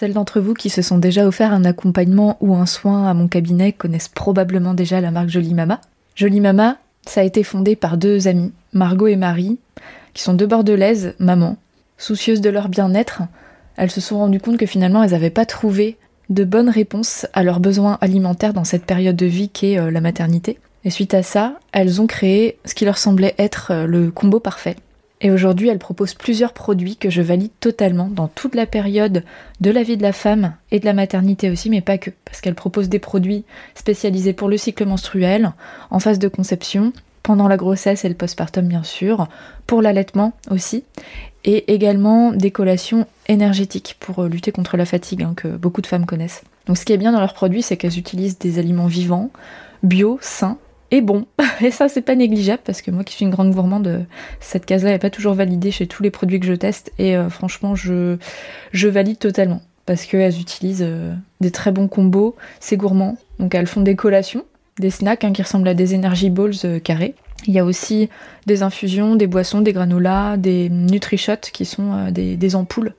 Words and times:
Celles 0.00 0.14
d'entre 0.14 0.40
vous 0.40 0.54
qui 0.54 0.70
se 0.70 0.80
sont 0.80 0.96
déjà 0.96 1.26
offert 1.26 1.52
un 1.52 1.66
accompagnement 1.66 2.38
ou 2.40 2.54
un 2.54 2.64
soin 2.64 3.06
à 3.06 3.12
mon 3.12 3.28
cabinet 3.28 3.72
connaissent 3.72 4.08
probablement 4.08 4.72
déjà 4.72 4.98
la 5.02 5.10
marque 5.10 5.28
Jolie 5.28 5.52
Mama. 5.52 5.82
Jolie 6.14 6.40
Mama, 6.40 6.78
ça 7.06 7.20
a 7.20 7.24
été 7.24 7.42
fondé 7.42 7.76
par 7.76 7.98
deux 7.98 8.26
amies, 8.26 8.50
Margot 8.72 9.08
et 9.08 9.16
Marie, 9.16 9.58
qui 10.14 10.22
sont 10.22 10.32
deux 10.32 10.46
bordelaises, 10.46 11.12
mamans. 11.18 11.58
Soucieuses 11.98 12.40
de 12.40 12.48
leur 12.48 12.70
bien-être, 12.70 13.20
elles 13.76 13.90
se 13.90 14.00
sont 14.00 14.16
rendues 14.16 14.40
compte 14.40 14.56
que 14.56 14.64
finalement 14.64 15.02
elles 15.02 15.10
n'avaient 15.10 15.28
pas 15.28 15.44
trouvé 15.44 15.98
de 16.30 16.44
bonnes 16.44 16.70
réponses 16.70 17.26
à 17.34 17.42
leurs 17.42 17.60
besoins 17.60 17.98
alimentaires 18.00 18.54
dans 18.54 18.64
cette 18.64 18.86
période 18.86 19.16
de 19.16 19.26
vie 19.26 19.50
qu'est 19.50 19.78
euh, 19.78 19.90
la 19.90 20.00
maternité. 20.00 20.58
Et 20.86 20.88
suite 20.88 21.12
à 21.12 21.22
ça, 21.22 21.58
elles 21.72 22.00
ont 22.00 22.06
créé 22.06 22.56
ce 22.64 22.74
qui 22.74 22.86
leur 22.86 22.96
semblait 22.96 23.34
être 23.36 23.70
euh, 23.70 23.84
le 23.84 24.10
combo 24.10 24.40
parfait. 24.40 24.76
Et 25.22 25.30
aujourd'hui, 25.30 25.68
elles 25.68 25.78
proposent 25.78 26.14
plusieurs 26.14 26.54
produits 26.54 26.96
que 26.96 27.10
je 27.10 27.20
valide 27.20 27.50
totalement 27.60 28.08
dans 28.08 28.28
toute 28.28 28.54
la 28.54 28.66
période 28.66 29.22
de 29.60 29.70
la 29.70 29.82
vie 29.82 29.98
de 29.98 30.02
la 30.02 30.12
femme 30.12 30.54
et 30.70 30.80
de 30.80 30.86
la 30.86 30.94
maternité 30.94 31.50
aussi, 31.50 31.68
mais 31.68 31.82
pas 31.82 31.98
que, 31.98 32.10
parce 32.24 32.40
qu'elles 32.40 32.54
proposent 32.54 32.88
des 32.88 32.98
produits 32.98 33.44
spécialisés 33.74 34.32
pour 34.32 34.48
le 34.48 34.56
cycle 34.56 34.86
menstruel, 34.86 35.52
en 35.90 35.98
phase 35.98 36.18
de 36.18 36.28
conception, 36.28 36.92
pendant 37.22 37.48
la 37.48 37.58
grossesse 37.58 38.04
et 38.06 38.08
le 38.08 38.14
postpartum 38.14 38.66
bien 38.66 38.82
sûr, 38.82 39.28
pour 39.66 39.82
l'allaitement 39.82 40.32
aussi, 40.50 40.84
et 41.44 41.72
également 41.72 42.32
des 42.32 42.50
collations 42.50 43.06
énergétiques 43.28 43.96
pour 44.00 44.20
euh, 44.20 44.28
lutter 44.28 44.52
contre 44.52 44.76
la 44.76 44.86
fatigue 44.86 45.22
hein, 45.22 45.34
que 45.36 45.48
beaucoup 45.48 45.82
de 45.82 45.86
femmes 45.86 46.06
connaissent. 46.06 46.42
Donc 46.66 46.78
ce 46.78 46.84
qui 46.84 46.92
est 46.92 46.98
bien 46.98 47.12
dans 47.12 47.20
leurs 47.20 47.34
produits, 47.34 47.62
c'est 47.62 47.76
qu'elles 47.76 47.98
utilisent 47.98 48.38
des 48.38 48.58
aliments 48.58 48.86
vivants, 48.86 49.30
bio, 49.82 50.18
sains 50.22 50.58
et 50.90 51.00
bons. 51.00 51.26
Et 51.60 51.70
ça, 51.70 51.88
c'est 51.88 52.02
pas 52.02 52.14
négligeable 52.14 52.62
parce 52.64 52.82
que 52.82 52.90
moi 52.90 53.04
qui 53.04 53.14
suis 53.14 53.24
une 53.24 53.30
grande 53.30 53.52
gourmande, 53.52 54.06
cette 54.40 54.66
case-là 54.66 54.90
n'est 54.90 54.98
pas 54.98 55.10
toujours 55.10 55.34
validée 55.34 55.70
chez 55.70 55.86
tous 55.86 56.02
les 56.02 56.10
produits 56.10 56.40
que 56.40 56.46
je 56.46 56.54
teste 56.54 56.92
et 56.98 57.16
euh, 57.16 57.28
franchement, 57.28 57.74
je, 57.74 58.16
valide 58.72 59.18
totalement 59.18 59.62
parce 59.86 60.04
qu'elles 60.04 60.40
utilisent 60.40 60.84
euh, 60.86 61.14
des 61.40 61.50
très 61.50 61.72
bons 61.72 61.88
combos, 61.88 62.36
c'est 62.60 62.76
gourmand. 62.76 63.16
Donc 63.38 63.54
elles 63.54 63.66
font 63.66 63.80
des 63.80 63.96
collations, 63.96 64.44
des 64.78 64.90
snacks 64.90 65.24
hein, 65.24 65.32
qui 65.32 65.42
ressemblent 65.42 65.68
à 65.68 65.74
des 65.74 65.94
energy 65.94 66.30
balls 66.30 66.80
carrés 66.82 67.14
il 67.46 67.54
y 67.54 67.58
a 67.58 67.64
aussi 67.64 68.08
des 68.46 68.62
infusions, 68.62 69.16
des 69.16 69.26
boissons, 69.26 69.60
des 69.60 69.72
granolas, 69.72 70.36
des 70.36 70.68
Nutri-Shots 70.68 71.50
qui 71.52 71.64
sont 71.64 71.92
euh, 71.92 72.10
des, 72.10 72.56
ampoules. 72.56 72.94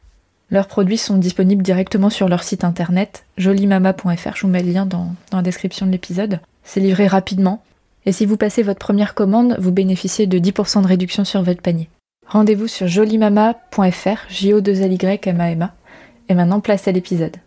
Leurs 0.50 0.68
produits 0.68 0.98
sont 0.98 1.18
disponibles 1.18 1.64
directement 1.64 2.10
sur 2.10 2.28
leur 2.28 2.44
site 2.44 2.64
internet 2.64 3.26
jolimama.fr. 3.38 4.36
Je 4.36 4.42
vous 4.42 4.48
mets 4.48 4.64
le 4.64 4.72
lien 4.72 4.86
dans 4.86 5.14
la 5.32 5.42
description 5.42 5.86
de 5.86 5.92
l'épisode. 5.92 6.40
C'est 6.64 6.80
livré 6.80 7.08
rapidement. 7.08 7.64
Et 8.06 8.12
si 8.12 8.26
vous 8.26 8.38
passez 8.38 8.64
votre 8.64 8.80
première 8.80 9.14
commande, 9.14 9.56
vous 9.60 9.72
bénéficiez 9.72 10.26
de 10.26 10.40
10% 10.40 10.82
de 10.82 10.88
réduction 10.88 11.24
sur 11.24 11.44
votre 11.44 11.62
panier. 11.62 11.90
Rendez-vous 12.28 12.68
sur 12.68 12.88
jolimama.fr, 12.88 14.26
j 14.30 14.54
o 14.54 14.62
2 14.62 14.82
l 14.82 14.94
y 14.94 15.20
m. 15.28 15.70
Et 16.30 16.34
maintenant, 16.34 16.62
place 16.62 16.88
à 16.88 16.92
l'épisode. 16.92 17.38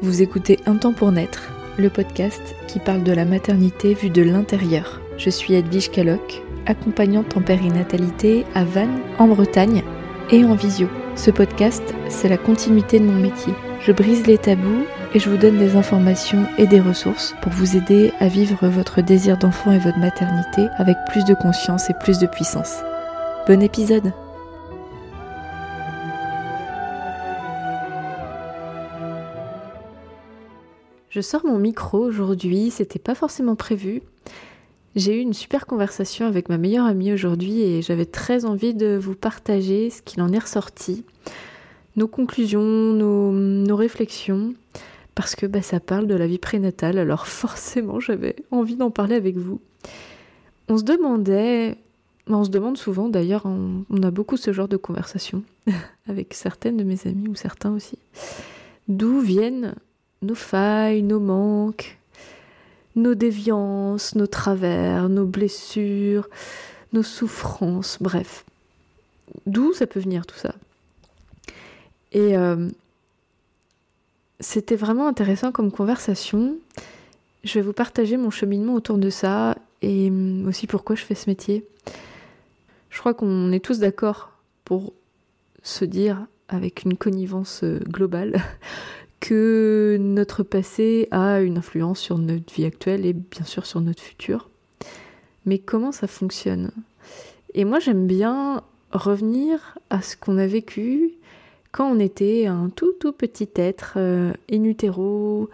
Vous 0.00 0.20
écoutez 0.20 0.58
Un 0.66 0.76
temps 0.76 0.92
pour 0.92 1.12
naître 1.12 1.52
le 1.78 1.88
podcast 1.88 2.42
qui 2.66 2.80
parle 2.80 3.04
de 3.04 3.12
la 3.12 3.24
maternité 3.24 3.94
vue 3.94 4.10
de 4.10 4.22
l'intérieur. 4.22 5.00
Je 5.16 5.30
suis 5.30 5.54
Edwige 5.54 5.90
Caloc, 5.90 6.42
accompagnante 6.66 7.36
en 7.36 7.42
périnatalité 7.42 8.44
à 8.54 8.64
Vannes, 8.64 9.00
en 9.18 9.28
Bretagne 9.28 9.82
et 10.30 10.44
en 10.44 10.54
visio. 10.54 10.88
Ce 11.14 11.30
podcast, 11.30 11.82
c'est 12.08 12.28
la 12.28 12.38
continuité 12.38 12.98
de 12.98 13.04
mon 13.04 13.20
métier. 13.20 13.52
Je 13.80 13.92
brise 13.92 14.26
les 14.26 14.38
tabous 14.38 14.84
et 15.14 15.18
je 15.18 15.28
vous 15.28 15.36
donne 15.36 15.58
des 15.58 15.76
informations 15.76 16.46
et 16.58 16.66
des 16.66 16.80
ressources 16.80 17.34
pour 17.42 17.52
vous 17.52 17.76
aider 17.76 18.12
à 18.20 18.28
vivre 18.28 18.68
votre 18.68 19.02
désir 19.02 19.36
d'enfant 19.36 19.72
et 19.72 19.78
votre 19.78 19.98
maternité 19.98 20.68
avec 20.76 20.96
plus 21.10 21.24
de 21.24 21.34
conscience 21.34 21.90
et 21.90 21.94
plus 21.94 22.18
de 22.18 22.26
puissance. 22.26 22.78
Bon 23.46 23.60
épisode 23.62 24.12
Je 31.10 31.20
sors 31.20 31.44
mon 31.44 31.58
micro 31.58 31.98
aujourd'hui, 31.98 32.70
c'était 32.70 32.98
pas 32.98 33.14
forcément 33.14 33.54
prévu. 33.54 34.00
J'ai 34.96 35.18
eu 35.18 35.20
une 35.20 35.34
super 35.34 35.66
conversation 35.66 36.26
avec 36.26 36.48
ma 36.48 36.56
meilleure 36.56 36.86
amie 36.86 37.12
aujourd'hui 37.12 37.60
et 37.60 37.82
j'avais 37.82 38.06
très 38.06 38.46
envie 38.46 38.72
de 38.72 38.96
vous 38.96 39.14
partager 39.14 39.90
ce 39.90 40.00
qu'il 40.00 40.22
en 40.22 40.32
est 40.32 40.38
ressorti, 40.38 41.04
nos 41.96 42.08
conclusions, 42.08 42.62
nos, 42.62 43.76
réflexions, 43.76 44.54
parce 45.14 45.36
que 45.36 45.46
bah, 45.46 45.62
ça 45.62 45.80
parle 45.80 46.06
de 46.06 46.14
la 46.14 46.26
vie 46.26 46.38
prénatale, 46.38 46.98
alors 46.98 47.26
forcément 47.26 48.00
j'avais 48.00 48.36
envie 48.50 48.76
d'en 48.76 48.90
parler 48.90 49.16
avec 49.16 49.36
vous. 49.36 49.60
On 50.68 50.78
se 50.78 50.84
demandait, 50.84 51.76
on 52.28 52.44
se 52.44 52.50
demande 52.50 52.78
souvent 52.78 53.08
d'ailleurs, 53.08 53.46
on, 53.46 53.84
on 53.90 54.02
a 54.02 54.10
beaucoup 54.10 54.36
ce 54.36 54.52
genre 54.52 54.68
de 54.68 54.76
conversation 54.76 55.42
avec 56.08 56.34
certaines 56.34 56.76
de 56.76 56.84
mes 56.84 57.06
amies 57.06 57.28
ou 57.28 57.34
certains 57.34 57.72
aussi, 57.72 57.98
d'où 58.88 59.20
viennent 59.20 59.74
nos 60.22 60.34
failles, 60.34 61.02
nos 61.02 61.20
manques, 61.20 61.98
nos 62.96 63.14
déviances, 63.14 64.14
nos 64.14 64.26
travers, 64.26 65.08
nos 65.08 65.26
blessures, 65.26 66.28
nos 66.92 67.02
souffrances, 67.02 67.98
bref. 68.00 68.44
D'où 69.46 69.72
ça 69.72 69.86
peut 69.86 70.00
venir 70.00 70.26
tout 70.26 70.36
ça? 70.36 70.54
Et 72.12 72.36
euh, 72.36 72.68
c'était 74.42 74.76
vraiment 74.76 75.06
intéressant 75.06 75.52
comme 75.52 75.70
conversation. 75.70 76.56
Je 77.44 77.54
vais 77.54 77.64
vous 77.64 77.72
partager 77.72 78.16
mon 78.16 78.30
cheminement 78.30 78.74
autour 78.74 78.98
de 78.98 79.08
ça 79.08 79.56
et 79.80 80.08
hum, 80.08 80.46
aussi 80.46 80.66
pourquoi 80.66 80.96
je 80.96 81.04
fais 81.04 81.14
ce 81.14 81.30
métier. 81.30 81.64
Je 82.90 82.98
crois 82.98 83.14
qu'on 83.14 83.52
est 83.52 83.64
tous 83.64 83.78
d'accord 83.78 84.32
pour 84.64 84.92
se 85.62 85.84
dire 85.84 86.26
avec 86.48 86.82
une 86.84 86.96
connivence 86.96 87.62
euh, 87.62 87.78
globale 87.88 88.42
que 89.20 89.96
notre 90.00 90.42
passé 90.42 91.08
a 91.12 91.40
une 91.40 91.58
influence 91.58 92.00
sur 92.00 92.18
notre 92.18 92.52
vie 92.52 92.64
actuelle 92.64 93.06
et 93.06 93.12
bien 93.12 93.44
sûr 93.44 93.64
sur 93.64 93.80
notre 93.80 94.02
futur. 94.02 94.50
Mais 95.46 95.58
comment 95.58 95.92
ça 95.92 96.08
fonctionne? 96.08 96.72
Et 97.54 97.64
moi 97.64 97.78
j'aime 97.78 98.06
bien 98.06 98.62
revenir 98.90 99.78
à 99.90 100.02
ce 100.02 100.16
qu'on 100.16 100.36
a 100.36 100.46
vécu 100.46 101.12
quand 101.72 101.90
on 101.90 101.98
était 101.98 102.46
un 102.46 102.68
tout 102.68 102.92
tout 103.00 103.12
petit 103.12 103.48
être 103.56 103.94
euh, 103.96 104.32
in 104.50 104.64
utero, 104.64 105.48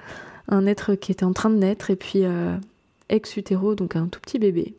un 0.48 0.66
être 0.66 0.94
qui 0.94 1.12
était 1.12 1.24
en 1.24 1.32
train 1.32 1.50
de 1.50 1.56
naître 1.56 1.90
et 1.90 1.96
puis 1.96 2.24
euh, 2.24 2.56
ex 3.08 3.36
utero, 3.36 3.74
donc 3.74 3.96
un 3.96 4.08
tout 4.08 4.20
petit 4.20 4.38
bébé. 4.38 4.74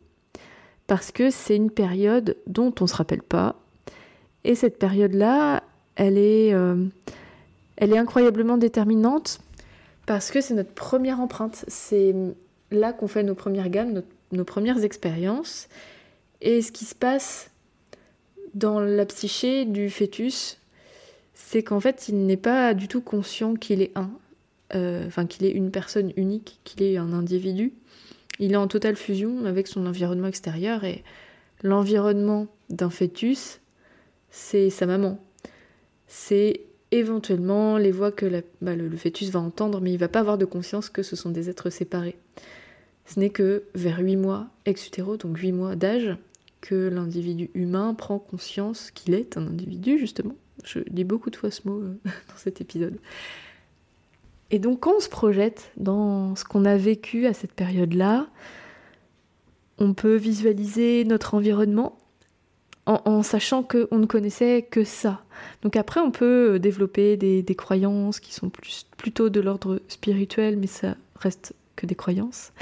Parce 0.86 1.10
que 1.10 1.30
c'est 1.30 1.56
une 1.56 1.70
période 1.70 2.36
dont 2.46 2.74
on 2.80 2.84
ne 2.84 2.88
se 2.88 2.94
rappelle 2.94 3.22
pas. 3.22 3.56
Et 4.44 4.54
cette 4.54 4.78
période-là, 4.78 5.62
elle 5.96 6.18
est... 6.18 6.54
Euh, 6.54 6.86
elle 7.80 7.94
est 7.94 7.98
incroyablement 7.98 8.58
déterminante 8.58 9.40
parce 10.06 10.30
que 10.30 10.40
c'est 10.40 10.54
notre 10.54 10.72
première 10.72 11.18
empreinte. 11.18 11.64
C'est 11.66 12.14
là 12.70 12.92
qu'on 12.92 13.08
fait 13.08 13.22
nos 13.22 13.34
premières 13.34 13.70
gammes, 13.70 14.02
nos, 14.32 14.44
premières 14.44 14.84
expériences. 14.84 15.68
Et 16.42 16.60
ce 16.60 16.72
qui 16.72 16.84
se 16.84 16.94
passe 16.94 17.50
dans 18.54 18.80
la 18.80 19.06
psyché 19.06 19.64
du 19.64 19.88
fœtus, 19.88 20.59
c'est 21.42 21.62
qu'en 21.62 21.80
fait, 21.80 22.08
il 22.08 22.26
n'est 22.26 22.36
pas 22.36 22.74
du 22.74 22.86
tout 22.86 23.00
conscient 23.00 23.54
qu'il 23.54 23.82
est 23.82 23.90
un, 23.96 24.10
euh, 24.74 25.06
enfin 25.06 25.26
qu'il 25.26 25.46
est 25.46 25.50
une 25.50 25.70
personne 25.70 26.12
unique, 26.16 26.60
qu'il 26.64 26.82
est 26.82 26.96
un 26.96 27.12
individu. 27.12 27.72
Il 28.38 28.52
est 28.52 28.56
en 28.56 28.68
totale 28.68 28.94
fusion 28.94 29.46
avec 29.46 29.66
son 29.66 29.86
environnement 29.86 30.28
extérieur 30.28 30.84
et 30.84 31.02
l'environnement 31.62 32.46
d'un 32.68 32.90
fœtus, 32.90 33.60
c'est 34.30 34.70
sa 34.70 34.86
maman. 34.86 35.18
C'est 36.06 36.60
éventuellement 36.92 37.78
les 37.78 37.90
voix 37.90 38.12
que 38.12 38.44
bah, 38.60 38.76
le, 38.76 38.96
fœtus 38.96 39.30
va 39.30 39.40
entendre, 39.40 39.80
mais 39.80 39.92
il 39.92 39.98
va 39.98 40.08
pas 40.08 40.20
avoir 40.20 40.38
de 40.38 40.44
conscience 40.44 40.88
que 40.88 41.02
ce 41.02 41.16
sont 41.16 41.30
des 41.30 41.50
êtres 41.50 41.70
séparés. 41.70 42.16
Ce 43.06 43.18
n'est 43.18 43.30
que 43.30 43.64
vers 43.74 43.98
8 43.98 44.16
mois 44.16 44.46
ex-utéro, 44.66 45.16
donc 45.16 45.38
8 45.38 45.52
mois 45.52 45.74
d'âge, 45.74 46.16
que 46.60 46.88
l'individu 46.88 47.50
humain 47.54 47.94
prend 47.94 48.18
conscience 48.18 48.90
qu'il 48.90 49.14
est 49.14 49.36
un 49.36 49.46
individu, 49.46 49.98
justement. 49.98 50.36
Je 50.64 50.80
dis 50.90 51.04
beaucoup 51.04 51.30
de 51.30 51.36
fois 51.36 51.50
ce 51.50 51.66
mot 51.66 51.80
dans 52.04 52.36
cet 52.36 52.60
épisode. 52.60 52.98
Et 54.50 54.58
donc 54.58 54.80
quand 54.80 54.94
on 54.96 55.00
se 55.00 55.08
projette 55.08 55.70
dans 55.76 56.34
ce 56.36 56.44
qu'on 56.44 56.64
a 56.64 56.76
vécu 56.76 57.26
à 57.26 57.34
cette 57.34 57.52
période-là, 57.52 58.26
on 59.78 59.94
peut 59.94 60.16
visualiser 60.16 61.04
notre 61.04 61.34
environnement 61.34 61.96
en, 62.86 63.22
sachant 63.22 63.62
qu'on 63.62 63.98
ne 63.98 64.06
connaissait 64.06 64.62
que 64.62 64.84
ça. 64.84 65.22
Donc 65.62 65.76
après, 65.76 66.00
on 66.00 66.10
peut 66.10 66.54
euh, 66.54 66.58
développer 66.58 67.16
des, 67.16 67.54
croyances 67.54 68.20
qui 68.20 68.34
sont 68.34 68.50
plutôt 68.96 69.28
de 69.28 69.40
l'ordre 69.40 69.80
spirituel, 69.88 70.56
mais 70.56 70.66
ça 70.66 70.96
reste 71.16 71.54
que 71.76 71.86
des 71.86 71.94
croyances, 71.94 72.52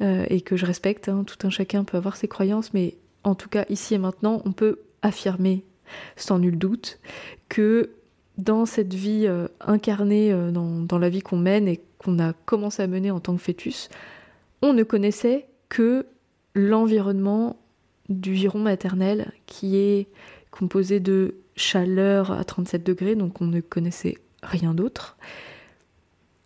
euh, 0.00 0.24
et 0.28 0.40
que 0.40 0.56
je 0.56 0.66
respecte. 0.66 1.08
Hein. 1.08 1.24
Tout 1.26 1.46
un 1.46 1.50
chacun 1.50 1.84
peut 1.84 1.96
avoir 1.96 2.16
ses 2.16 2.28
croyances, 2.28 2.72
mais 2.74 2.96
en 3.24 3.34
tout 3.34 3.48
cas, 3.48 3.64
ici 3.68 3.94
et 3.94 3.98
maintenant, 3.98 4.42
on 4.44 4.52
peut 4.52 4.80
affirmer, 5.02 5.64
sans 6.16 6.38
nul 6.38 6.58
doute, 6.58 6.98
que 7.48 7.90
dans 8.38 8.66
cette 8.66 8.94
vie 8.94 9.26
euh, 9.26 9.48
incarnée 9.60 10.32
dans, 10.52 10.80
dans 10.80 10.98
la 10.98 11.08
vie 11.08 11.20
qu'on 11.20 11.36
mène 11.36 11.68
et 11.68 11.80
qu'on 11.98 12.18
a 12.18 12.32
commencé 12.32 12.82
à 12.82 12.86
mener 12.86 13.10
en 13.10 13.20
tant 13.20 13.36
que 13.36 13.42
fœtus, 13.42 13.88
on 14.62 14.72
ne 14.72 14.82
connaissait 14.82 15.46
que 15.68 16.06
l'environnement 16.54 17.56
du 18.08 18.34
giron 18.34 18.58
maternel 18.58 19.32
qui 19.46 19.76
est 19.76 20.08
composé 20.50 21.00
de 21.00 21.36
chaleur 21.56 22.32
à 22.32 22.44
37 22.44 22.84
degrés, 22.84 23.14
donc 23.14 23.40
on 23.40 23.46
ne 23.46 23.60
connaissait 23.60 24.18
rien 24.42 24.74
d'autre. 24.74 25.16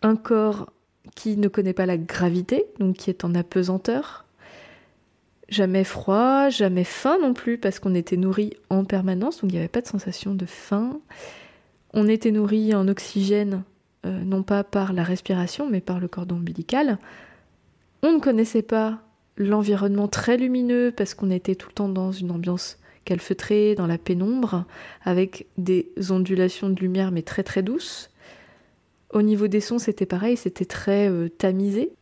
Un 0.03 0.17
corps 0.17 0.71
qui 1.15 1.37
ne 1.37 1.49
connaît 1.49 1.73
pas 1.73 1.87
la 1.87 1.97
gravité, 1.97 2.67
donc 2.79 2.97
qui 2.97 3.11
est 3.11 3.25
en 3.25 3.35
apesanteur. 3.35 4.26
Jamais 5.49 5.85
froid, 5.85 6.49
jamais 6.49 6.83
faim 6.83 7.19
non 7.21 7.33
plus, 7.33 7.57
parce 7.57 7.79
qu'on 7.79 7.95
était 7.95 8.17
nourri 8.17 8.55
en 8.69 8.85
permanence, 8.85 9.41
donc 9.41 9.53
il 9.53 9.55
n'y 9.55 9.61
avait 9.61 9.69
pas 9.69 9.81
de 9.81 9.87
sensation 9.87 10.35
de 10.35 10.47
faim. 10.47 11.01
On 11.95 12.09
était 12.09 12.33
nourri 12.33 12.75
en 12.75 12.89
oxygène, 12.89 13.63
euh, 14.05 14.25
non 14.25 14.43
pas 14.43 14.65
par 14.65 14.93
la 14.93 15.05
respiration, 15.05 15.69
mais 15.71 15.81
par 15.81 16.01
le 16.01 16.09
cordon 16.09 16.37
ombilical. 16.37 16.99
On 18.03 18.13
ne 18.13 18.19
connaissait 18.19 18.63
pas 18.63 18.99
l'environnement 19.37 20.09
très 20.09 20.37
lumineux, 20.37 20.93
parce 20.97 21.15
qu'on 21.15 21.31
était 21.31 21.55
tout 21.55 21.69
le 21.69 21.75
temps 21.75 21.89
dans 21.89 22.11
une 22.11 22.33
ambiance 22.33 22.79
calfeutrée, 23.05 23.77
dans 23.77 23.87
la 23.87 23.99
pénombre, 23.99 24.65
avec 25.05 25.47
des 25.59 25.93
ondulations 26.11 26.69
de 26.69 26.81
lumière, 26.81 27.13
mais 27.13 27.23
très 27.23 27.45
très 27.45 27.63
douces. 27.63 28.11
Au 29.13 29.23
niveau 29.23 29.47
des 29.47 29.61
sons, 29.61 29.79
c'était 29.79 30.07
pareil, 30.07 30.37
c'était 30.37 30.65
très 30.65 31.09
euh, 31.09 31.29
tamisé. 31.29 31.93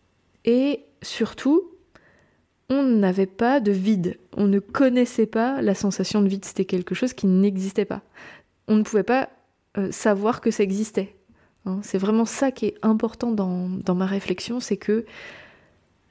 Et 0.46 0.80
surtout, 1.02 1.73
on 2.70 2.82
n'avait 2.82 3.26
pas 3.26 3.60
de 3.60 3.72
vide. 3.72 4.18
On 4.36 4.46
ne 4.46 4.58
connaissait 4.58 5.26
pas 5.26 5.62
la 5.62 5.74
sensation 5.74 6.22
de 6.22 6.28
vide. 6.28 6.44
C'était 6.44 6.64
quelque 6.64 6.94
chose 6.94 7.12
qui 7.12 7.26
n'existait 7.26 7.84
pas. 7.84 8.02
On 8.68 8.76
ne 8.76 8.82
pouvait 8.82 9.02
pas 9.02 9.28
euh, 9.76 9.90
savoir 9.90 10.40
que 10.40 10.50
ça 10.50 10.62
existait. 10.62 11.14
Hein. 11.66 11.80
c'est 11.82 11.98
vraiment 11.98 12.26
ça 12.26 12.52
qui 12.52 12.66
est 12.66 12.74
important 12.82 13.30
dans, 13.32 13.68
dans 13.68 13.94
ma 13.94 14.04
réflexion, 14.04 14.60
c'est 14.60 14.76
que 14.76 15.06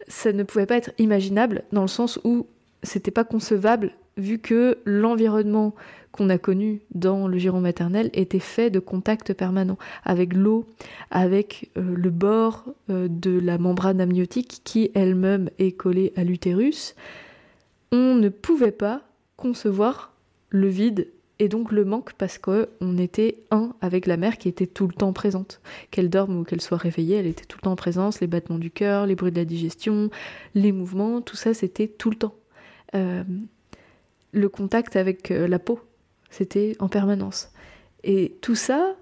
ça 0.08 0.34
ne 0.34 0.42
pouvait 0.42 0.66
pas 0.66 0.78
être 0.78 0.92
imaginable 0.98 1.64
dans 1.72 1.84
le 1.84 1.88
sens 1.88 2.20
où 2.24 2.48
c'était 2.82 3.12
pas 3.12 3.24
concevable 3.24 3.92
vu 4.18 4.40
que 4.40 4.78
l'environnement 4.86 5.74
qu'on 6.14 6.30
a 6.30 6.38
connu 6.38 6.82
dans 6.94 7.28
le 7.28 7.38
giron 7.40 7.60
maternel 7.60 8.10
était 8.14 8.40
fait 8.40 8.70
de 8.70 8.80
contacts 8.80 9.34
permanents 9.34 9.80
avec 10.04 10.34
l'eau, 10.34 10.66
avec 11.10 11.72
euh, 11.76 11.96
le 11.96 12.10
bord 12.12 12.66
euh, 12.90 13.08
de 13.10 13.38
la 13.40 13.58
membrane 13.58 14.00
amniotique 14.00 14.62
qui 14.64 14.92
elle-même 14.94 15.50
est 15.58 15.72
collée 15.72 16.14
à 16.16 16.24
l'utérus. 16.24 16.96
On 17.92 18.16
ne 18.16 18.30
pouvait 18.30 18.72
pas 18.72 19.02
concevoir 19.38 20.14
le 20.50 20.68
vide 20.68 21.08
et 21.40 21.50
donc 21.50 21.72
le 21.72 21.84
manque 21.84 22.14
parce 22.14 22.38
qu'on 22.38 22.98
était 23.00 23.40
un 23.50 23.74
avec 23.82 24.06
la 24.06 24.18
mère 24.18 24.38
qui 24.38 24.48
était 24.48 24.68
tout 24.68 24.88
le 24.88 24.94
temps 24.94 25.14
présente. 25.14 25.62
Qu'elle 25.90 26.12
dorme 26.12 26.38
ou 26.38 26.44
qu'elle 26.44 26.62
soit 26.62 26.78
réveillée, 26.78 27.18
elle 27.18 27.28
était 27.28 27.46
tout 27.46 27.58
le 27.58 27.64
temps 27.64 27.72
en 27.72 27.76
présence, 27.76 28.22
les 28.22 28.28
battements 28.28 28.60
du 28.60 28.70
cœur, 28.70 29.08
les 29.08 29.16
bruits 29.16 29.32
de 29.32 29.38
la 29.38 29.46
digestion, 29.46 30.12
les 30.54 30.72
mouvements, 30.72 31.22
tout 31.22 31.36
ça 31.36 31.56
c'était 31.56 31.88
tout 31.88 32.12
le 32.12 32.18
temps. 32.18 32.36
Euh, 32.94 33.24
le 34.34 34.50
contact 34.50 34.96
avec 34.96 35.30
la 35.30 35.60
peau 35.60 35.80
c'était 36.34 36.76
en 36.80 36.90
permanence. 36.90 37.50
Et 38.04 38.36
tout 38.42 38.56
ça 38.56 38.96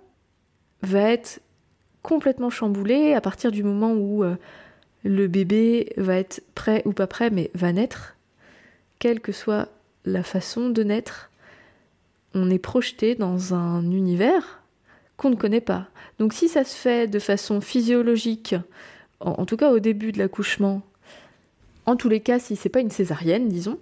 va 0.82 1.02
être 1.02 1.40
complètement 2.04 2.50
chamboulé 2.50 3.14
à 3.14 3.22
partir 3.22 3.52
du 3.52 3.64
moment 3.64 3.94
où 3.94 4.24
euh, 4.24 4.36
le 5.04 5.28
bébé 5.28 5.94
va 5.98 6.18
être 6.18 6.44
prêt 6.56 6.82
ou 6.86 6.92
pas 6.92 7.08
prêt, 7.08 7.30
mais 7.30 7.50
va 7.54 7.72
naître. 7.72 8.18
Quelle 9.00 9.22
que 9.22 9.32
soit 9.32 9.70
la 10.06 10.24
façon 10.24 10.70
de 10.70 10.84
naître, 10.84 11.32
on 12.34 12.50
est 12.50 12.60
projeté 12.60 13.16
dans 13.16 13.54
un 13.54 13.84
univers 13.84 14.62
qu'on 15.18 15.30
ne 15.30 15.36
connaît 15.36 15.62
pas. 15.62 15.88
Donc 16.20 16.34
si 16.34 16.50
ça 16.50 16.64
se 16.64 16.76
fait 16.76 17.08
de 17.08 17.20
façon 17.20 17.62
physiologique, 17.62 18.56
en, 19.20 19.46
tout 19.46 19.58
cas 19.58 19.72
au 19.72 19.80
début 19.80 20.12
de 20.12 20.18
l'accouchement, 20.18 20.82
en 21.86 21.96
tous 21.96 22.10
les 22.10 22.20
cas 22.20 22.40
si 22.40 22.56
c'est 22.56 22.70
pas 22.70 22.80
une 22.80 22.90
césarienne, 22.90 23.48
disons, 23.48 23.78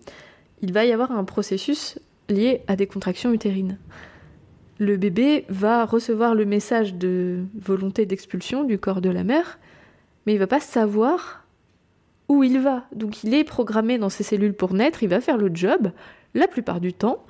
il 0.61 0.73
va 0.73 0.85
y 0.85 0.91
avoir 0.91 1.11
un 1.11 1.23
processus 1.23 2.00
liées 2.29 2.61
à 2.67 2.75
des 2.75 2.88
contractions 2.88 3.33
utérines. 3.33 3.77
Le 4.77 4.97
bébé 4.97 5.45
va 5.50 5.85
recevoir 5.85 6.35
le 6.35 6.45
message 6.45 6.94
de 6.94 7.44
volonté 7.59 8.06
d'expulsion 8.06 8.63
du 8.63 8.77
corps 8.77 9.01
de 9.01 9.09
la 9.09 9.23
mère, 9.23 9.59
mais 10.25 10.33
il 10.33 10.39
va 10.39 10.47
pas 10.47 10.59
savoir 10.59 11.45
où 12.29 12.44
il 12.44 12.59
va. 12.59 12.85
Donc 12.95 13.23
il 13.23 13.33
est 13.33 13.44
programmé 13.44 13.97
dans 13.97 14.09
ses 14.09 14.23
cellules 14.23 14.53
pour 14.53 14.73
naître, 14.73 15.03
il 15.03 15.09
va 15.09 15.19
faire 15.19 15.38
le 15.38 15.51
job 15.53 15.91
la 16.33 16.47
plupart 16.47 16.79
du 16.79 16.94
temps. 16.94 17.25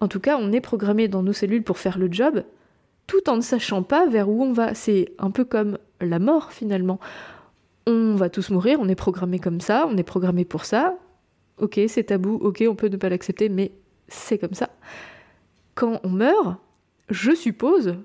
En 0.00 0.08
tout 0.08 0.20
cas, 0.20 0.38
on 0.40 0.52
est 0.52 0.60
programmé 0.60 1.08
dans 1.08 1.22
nos 1.22 1.32
cellules 1.32 1.62
pour 1.62 1.78
faire 1.78 1.98
le 1.98 2.08
job 2.10 2.42
tout 3.06 3.28
en 3.30 3.36
ne 3.36 3.40
sachant 3.40 3.82
pas 3.82 4.06
vers 4.06 4.28
où 4.28 4.42
on 4.42 4.52
va. 4.52 4.74
C'est 4.74 5.12
un 5.18 5.30
peu 5.30 5.44
comme 5.44 5.78
la 6.00 6.18
mort 6.18 6.52
finalement. 6.52 6.98
On 7.86 8.16
va 8.16 8.28
tous 8.28 8.50
mourir, 8.50 8.78
on 8.80 8.88
est 8.88 8.96
programmé 8.96 9.38
comme 9.38 9.60
ça, 9.60 9.86
on 9.88 9.96
est 9.96 10.02
programmé 10.02 10.44
pour 10.44 10.64
ça. 10.64 10.96
Ok, 11.58 11.80
c'est 11.88 12.04
tabou, 12.04 12.34
ok, 12.34 12.64
on 12.68 12.74
peut 12.74 12.88
ne 12.88 12.96
pas 12.96 13.08
l'accepter, 13.08 13.48
mais 13.48 13.72
c'est 14.08 14.38
comme 14.38 14.54
ça. 14.54 14.70
Quand 15.74 16.00
on 16.04 16.10
meurt, 16.10 16.56
je 17.08 17.34
suppose 17.34 17.96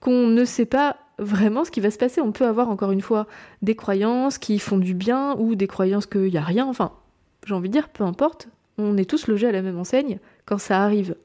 qu'on 0.00 0.26
ne 0.26 0.44
sait 0.44 0.66
pas 0.66 0.96
vraiment 1.18 1.64
ce 1.64 1.70
qui 1.70 1.80
va 1.80 1.90
se 1.90 1.98
passer. 1.98 2.20
On 2.20 2.32
peut 2.32 2.46
avoir 2.46 2.68
encore 2.68 2.90
une 2.90 3.00
fois 3.00 3.26
des 3.62 3.74
croyances 3.74 4.38
qui 4.38 4.58
font 4.58 4.78
du 4.78 4.94
bien 4.94 5.36
ou 5.38 5.54
des 5.54 5.66
croyances 5.66 6.06
qu'il 6.06 6.30
n'y 6.30 6.36
a 6.36 6.42
rien. 6.42 6.66
Enfin, 6.66 6.92
j'ai 7.46 7.54
envie 7.54 7.68
de 7.68 7.72
dire, 7.72 7.88
peu 7.88 8.04
importe. 8.04 8.48
On 8.76 8.96
est 8.96 9.08
tous 9.08 9.28
logés 9.28 9.46
à 9.46 9.52
la 9.52 9.62
même 9.62 9.78
enseigne 9.78 10.18
quand 10.46 10.58
ça 10.58 10.82
arrive. 10.82 11.16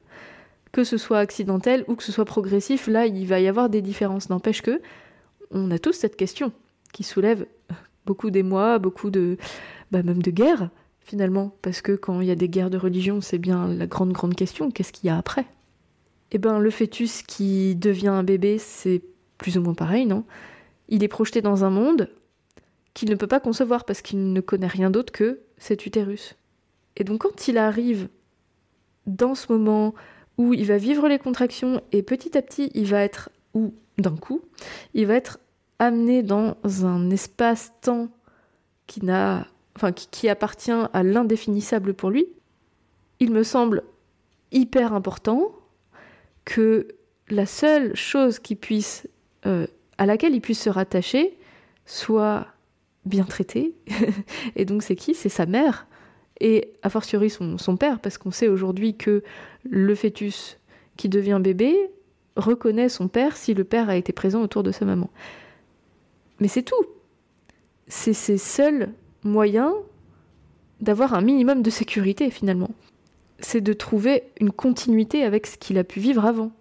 Que 0.72 0.84
ce 0.84 0.96
soit 0.96 1.18
accidentel 1.18 1.84
ou 1.88 1.96
que 1.96 2.04
ce 2.04 2.12
soit 2.12 2.24
progressif, 2.24 2.86
là, 2.86 3.06
il 3.06 3.26
va 3.26 3.40
y 3.40 3.48
avoir 3.48 3.68
des 3.68 3.82
différences. 3.82 4.30
N'empêche 4.30 4.62
que 4.62 4.80
on 5.50 5.70
a 5.72 5.78
tous 5.78 5.92
cette 5.92 6.16
question 6.16 6.52
qui 6.92 7.02
soulève 7.02 7.46
beaucoup 8.06 8.30
d'émoi, 8.30 8.78
beaucoup 8.78 9.10
de, 9.10 9.36
bah, 9.90 10.02
même 10.04 10.22
de 10.22 10.30
guerre 10.30 10.70
finalement, 11.10 11.52
parce 11.60 11.82
que 11.82 11.92
quand 11.96 12.20
il 12.20 12.28
y 12.28 12.30
a 12.30 12.36
des 12.36 12.48
guerres 12.48 12.70
de 12.70 12.78
religion, 12.78 13.20
c'est 13.20 13.38
bien 13.38 13.66
la 13.66 13.88
grande 13.88 14.12
grande 14.12 14.36
question, 14.36 14.70
qu'est-ce 14.70 14.92
qu'il 14.92 15.08
y 15.08 15.10
a 15.10 15.18
après? 15.18 15.44
Eh 16.30 16.38
ben 16.38 16.60
le 16.60 16.70
fœtus 16.70 17.22
qui 17.22 17.74
devient 17.74 18.08
un 18.08 18.22
bébé, 18.22 18.58
c'est 18.58 19.02
plus 19.36 19.58
ou 19.58 19.62
moins 19.62 19.74
pareil, 19.74 20.06
non? 20.06 20.22
Il 20.88 21.02
est 21.02 21.08
projeté 21.08 21.42
dans 21.42 21.64
un 21.64 21.70
monde 21.70 22.10
qu'il 22.94 23.10
ne 23.10 23.16
peut 23.16 23.26
pas 23.26 23.40
concevoir 23.40 23.84
parce 23.84 24.02
qu'il 24.02 24.32
ne 24.32 24.40
connaît 24.40 24.68
rien 24.68 24.88
d'autre 24.88 25.12
que 25.12 25.40
cet 25.58 25.84
utérus. 25.84 26.36
Et 26.96 27.02
donc 27.02 27.22
quand 27.22 27.48
il 27.48 27.58
arrive 27.58 28.08
dans 29.08 29.34
ce 29.34 29.52
moment 29.52 29.94
où 30.38 30.54
il 30.54 30.66
va 30.66 30.76
vivre 30.76 31.08
les 31.08 31.18
contractions 31.18 31.82
et 31.90 32.04
petit 32.04 32.38
à 32.38 32.42
petit 32.42 32.70
il 32.74 32.86
va 32.86 33.02
être, 33.02 33.30
ou 33.54 33.74
d'un 33.98 34.16
coup, 34.16 34.42
il 34.94 35.06
va 35.06 35.14
être 35.14 35.40
amené 35.80 36.22
dans 36.22 36.54
un 36.84 37.10
espace-temps 37.10 38.10
qui 38.86 39.04
n'a 39.04 39.48
enfin 39.80 39.92
qui, 39.92 40.28
appartient 40.28 40.70
à 40.70 41.02
l'indéfinissable 41.02 41.94
pour 41.94 42.10
lui, 42.10 42.26
il 43.18 43.32
me 43.32 43.42
semble 43.42 43.82
hyper 44.52 44.92
important 44.92 45.52
que 46.44 46.88
la 47.30 47.46
seule 47.46 47.96
chose 47.96 48.40
euh, 49.46 49.66
à 49.96 50.06
laquelle 50.06 50.34
il 50.34 50.42
puisse 50.42 50.60
se 50.60 50.68
rattacher 50.68 51.38
soit 51.86 52.46
bien 53.06 53.24
traité. 53.24 53.74
et 54.56 54.66
donc 54.66 54.82
c'est 54.82 54.96
qui? 54.96 55.14
C'est 55.14 55.30
sa 55.30 55.46
mère. 55.46 55.86
Et 56.40 56.72
a 56.82 56.90
fortiori 56.90 57.30
son, 57.30 57.56
son 57.56 57.76
père, 57.76 58.00
parce 58.00 58.18
qu'on 58.18 58.30
sait 58.30 58.48
aujourd'hui 58.48 58.96
que 58.96 59.22
le 59.64 59.94
fœtus 59.94 60.58
qui 60.96 61.08
devient 61.08 61.38
bébé 61.40 61.74
reconnaît 62.36 62.88
son 62.90 63.08
père 63.08 63.36
si 63.36 63.54
le 63.54 63.64
père 63.64 63.88
a 63.88 63.96
été 63.96 64.12
présent 64.12 64.42
autour 64.42 64.62
de 64.62 64.72
sa 64.72 64.84
maman. 64.84 65.10
Mais 66.38 66.48
c'est 66.48 66.62
tout. 66.62 66.84
C'est 67.88 68.14
ses 68.14 68.38
seuls 68.38 68.92
moyen 69.24 69.74
d'avoir 70.80 71.14
un 71.14 71.20
minimum 71.20 71.62
de 71.62 71.70
sécurité 71.70 72.30
finalement. 72.30 72.70
C'est 73.38 73.60
de 73.60 73.72
trouver 73.72 74.24
une 74.40 74.50
continuité 74.50 75.24
avec 75.24 75.46
ce 75.46 75.56
qu'il 75.56 75.78
a 75.78 75.84
pu 75.84 76.00
vivre 76.00 76.24
avant. 76.24 76.52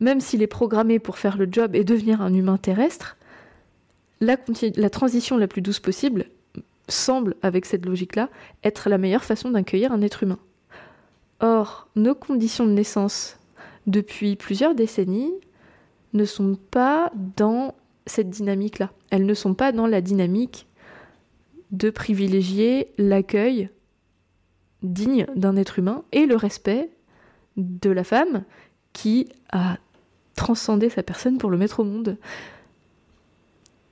Même 0.00 0.20
s'il 0.20 0.42
est 0.42 0.48
programmé 0.48 0.98
pour 0.98 1.18
faire 1.18 1.36
le 1.36 1.48
job 1.50 1.74
et 1.74 1.84
devenir 1.84 2.20
un 2.22 2.34
humain 2.34 2.56
terrestre, 2.56 3.16
la, 4.20 4.36
transition 4.90 5.36
la 5.36 5.48
plus 5.48 5.62
douce 5.62 5.80
possible 5.80 6.26
semble, 6.88 7.36
avec 7.42 7.64
cette 7.64 7.86
logique-là, 7.86 8.28
être 8.64 8.88
la 8.88 8.98
meilleure 8.98 9.24
façon 9.24 9.50
d'accueillir 9.50 9.92
un 9.92 10.02
être 10.02 10.22
humain. 10.22 10.38
Or, 11.40 11.88
nos 11.96 12.14
conditions 12.14 12.66
de 12.66 12.72
naissance 12.72 13.38
depuis 13.86 14.36
plusieurs 14.36 14.74
décennies 14.74 15.32
ne 16.12 16.24
sont 16.24 16.56
pas 16.70 17.10
dans 17.36 17.74
cette 18.06 18.30
dynamique-là. 18.30 18.90
Elles 19.10 19.26
ne 19.26 19.34
sont 19.34 19.54
pas 19.54 19.72
dans 19.72 19.86
la 19.86 20.00
dynamique 20.00 20.66
de 21.72 21.90
privilégier 21.90 22.88
l'accueil 22.98 23.70
digne 24.82 25.26
d'un 25.34 25.56
être 25.56 25.78
humain 25.78 26.04
et 26.12 26.26
le 26.26 26.36
respect 26.36 26.90
de 27.56 27.90
la 27.90 28.04
femme 28.04 28.44
qui 28.92 29.28
a 29.50 29.78
transcendé 30.34 30.90
sa 30.90 31.02
personne 31.02 31.38
pour 31.38 31.50
le 31.50 31.58
mettre 31.58 31.80
au 31.80 31.84
monde. 31.84 32.16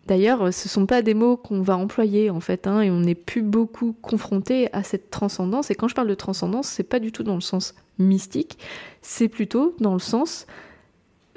D'ailleurs, 0.06 0.52
ce 0.52 0.66
ne 0.66 0.70
sont 0.70 0.86
pas 0.86 1.02
des 1.02 1.14
mots 1.14 1.36
qu'on 1.36 1.62
va 1.62 1.76
employer 1.76 2.30
en 2.30 2.40
fait, 2.40 2.66
hein, 2.66 2.80
et 2.80 2.90
on 2.90 3.00
n'est 3.00 3.14
plus 3.14 3.42
beaucoup 3.42 3.94
confronté 4.02 4.72
à 4.72 4.82
cette 4.82 5.10
transcendance. 5.10 5.70
Et 5.70 5.74
quand 5.74 5.88
je 5.88 5.94
parle 5.94 6.08
de 6.08 6.14
transcendance, 6.14 6.68
c'est 6.68 6.82
pas 6.82 6.98
du 6.98 7.12
tout 7.12 7.22
dans 7.22 7.34
le 7.34 7.40
sens 7.40 7.74
mystique, 7.98 8.58
c'est 9.02 9.28
plutôt 9.28 9.76
dans 9.78 9.92
le 9.92 10.00
sens 10.00 10.46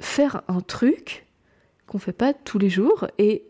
faire 0.00 0.42
un 0.48 0.60
truc 0.60 1.26
qu'on 1.86 1.98
fait 1.98 2.12
pas 2.12 2.32
tous 2.32 2.58
les 2.58 2.70
jours 2.70 3.06
et 3.18 3.44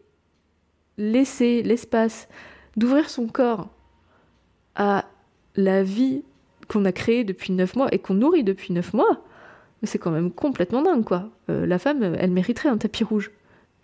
laisser 0.98 1.62
l'espace 1.62 2.28
d'ouvrir 2.76 3.10
son 3.10 3.26
corps 3.26 3.68
à 4.74 5.04
la 5.56 5.82
vie 5.82 6.22
qu'on 6.68 6.84
a 6.84 6.92
créée 6.92 7.24
depuis 7.24 7.52
neuf 7.52 7.76
mois 7.76 7.88
et 7.92 7.98
qu'on 7.98 8.14
nourrit 8.14 8.44
depuis 8.44 8.72
neuf 8.72 8.92
mois, 8.92 9.22
Mais 9.82 9.88
c'est 9.88 9.98
quand 9.98 10.10
même 10.10 10.30
complètement 10.30 10.82
dingue, 10.82 11.04
quoi. 11.04 11.28
Euh, 11.50 11.66
la 11.66 11.78
femme, 11.78 12.02
elle 12.02 12.30
mériterait 12.30 12.70
un 12.70 12.78
tapis 12.78 13.04
rouge. 13.04 13.30